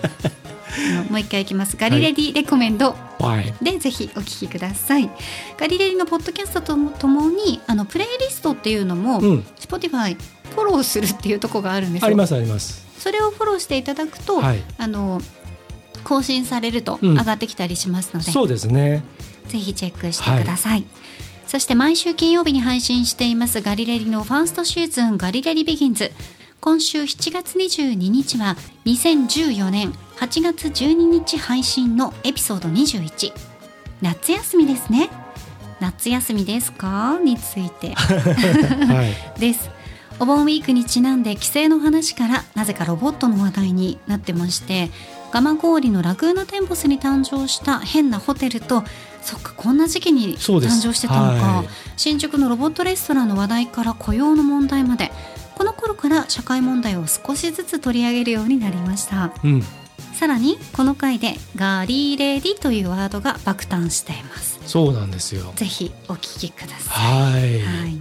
[1.11, 3.53] もう一回いきます「ガリレディレコメンド」はい。
[3.61, 5.09] でぜひお聞きください。
[5.57, 9.45] ガリレディのポッドキャストともともにあのプレイリストっていうのも、うん。
[9.59, 10.15] Spotify
[10.55, 12.07] フォローするっていうところがあるんですよ。
[12.07, 12.87] ありますあります。
[12.97, 14.63] それをフォローしていただくと、はい。
[14.77, 15.21] あの
[16.05, 17.17] 更新されるとうん。
[17.17, 19.03] 上がってきたりしますので、そうですね。
[19.49, 20.85] ぜひチェックしてください。
[21.45, 26.11] そして毎週金曜日に配信していますガリレディのファーストシーズンガリレディビギンズ。
[26.61, 28.55] 今週7月22日は
[28.85, 33.31] 2014年8月12日配信のエピソード21
[34.01, 35.09] 夏休みですね。
[35.79, 37.17] 夏休みですか？
[37.23, 37.93] について。
[37.95, 39.39] はい。
[39.39, 39.69] です。
[40.19, 44.91] お盆ウィークにちなんで帰省の話からなぜかロボットの話題になってまして
[45.31, 48.83] 蒲郡のラグーナテンボスに誕生した変なホテルと
[49.21, 51.69] そっかこんな時期に誕生してたのか、はい。
[51.95, 55.09] 新宿のロボットレストランの話題から雇用の問題まで
[55.59, 59.33] この頃から社会問題を少しずつ取り上げるようになりました。
[59.43, 59.61] うん。
[60.13, 64.61] さらにこの回でガリレディというワードが爆誕しています。
[64.65, 65.51] そうなんですよ。
[65.57, 67.59] ぜひお聞きくださはい。
[67.59, 67.97] い、はい。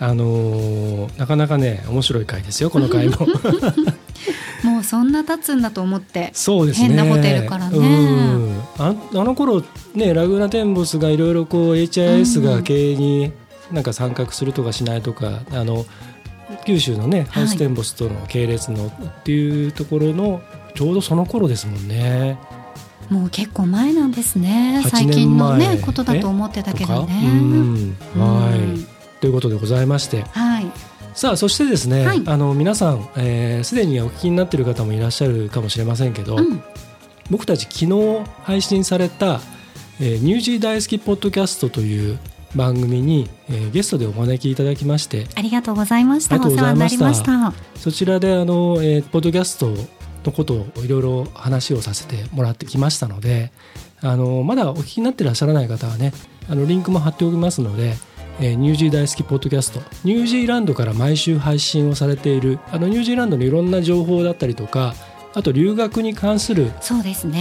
[0.00, 3.16] あのーなかなかね面白い回ですよこの回も。
[4.64, 6.88] もうそんな経つんだと思ってそうですね。
[6.88, 7.78] 変なホテルからね。
[7.78, 8.60] うん。
[8.78, 9.62] ああの頃
[9.94, 13.30] ねラグーナテンボスがいろいろこう HIS が経営に
[13.70, 15.86] なんか参画するとかしないとか、あの
[16.64, 20.42] 九州のねハウステンボスとの系列のっていうところの
[20.74, 22.38] ちょうどその頃ですもんね。
[23.10, 24.80] もう結構前なんですね。
[24.84, 27.20] 8最近のねことだと思ってたけどね。
[27.24, 27.96] うん。
[28.16, 28.86] はい、うん
[29.20, 30.22] ということでございまして。
[30.32, 30.66] はい。
[31.14, 32.22] さあそしてですね、はい。
[32.26, 36.62] あの皆さんえーすで、にお聞きになっている方もいらっしゃるかもしれませんけど、うん。
[37.30, 39.40] 僕たち昨日配信された、
[40.00, 42.18] えーニュージー大好きポッドキャストという
[42.54, 46.36] 番組に、えーゲストでお招きいただきましてありがとうございました。
[46.36, 47.52] お世話になりました。
[47.76, 49.74] そちらであの、えーポッドキャスト
[50.24, 53.50] のことをいろいろ話をさせてもらってきましたので
[54.00, 56.12] あのまだお聞きになってらっしゃらない方はね
[56.48, 57.94] あのリンクも貼っておきますので、
[58.40, 64.94] えーニュージー大好きポッドキャストニュージーランドから毎週配信をされているあのニュージーランドのいろんな情報だったりとか
[65.34, 66.70] あと留学に関する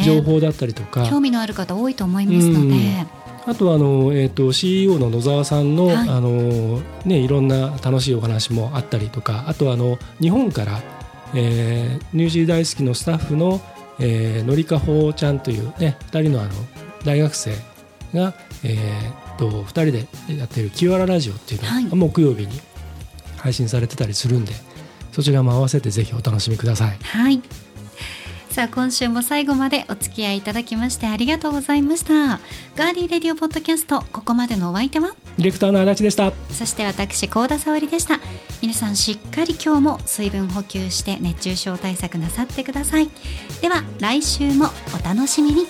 [0.06, 3.06] 情報だったりとか、興味のある方多いと思いますので、
[3.46, 6.10] あとあの、えー、と CEO の野沢さんの,、はい。
[6.10, 10.82] あのね、いろんな楽しいお話もあったりとかあとあの日本から、
[11.34, 13.62] えー、ニュージー大好きのスタッフの、
[14.00, 16.52] えー、のりかほちゃんというね2人のあの
[17.04, 17.56] 大学生
[18.14, 18.34] が、
[18.64, 19.86] えー、と2人
[20.28, 22.62] でやってる「清原ラジオ」っていうのが木曜日に
[23.38, 24.54] 配信されてたりするんで、
[25.12, 26.98] そちらも合わせてぜひお楽しみください。
[27.02, 27.42] はい
[28.52, 32.42] さあ今週も最後までお付き合いいただきましてありがとうございました。
[32.76, 35.16] ガーリーレディオポッドキャストここまでのお相手は？
[35.38, 36.34] ディレクターの足立でした。
[36.50, 38.20] そして私高田沙織でした。
[38.62, 43.10] 皆さんしっかり今日も水分補給して熱中症対策なさってください。
[43.62, 44.68] では来週も
[45.02, 45.66] お楽しみに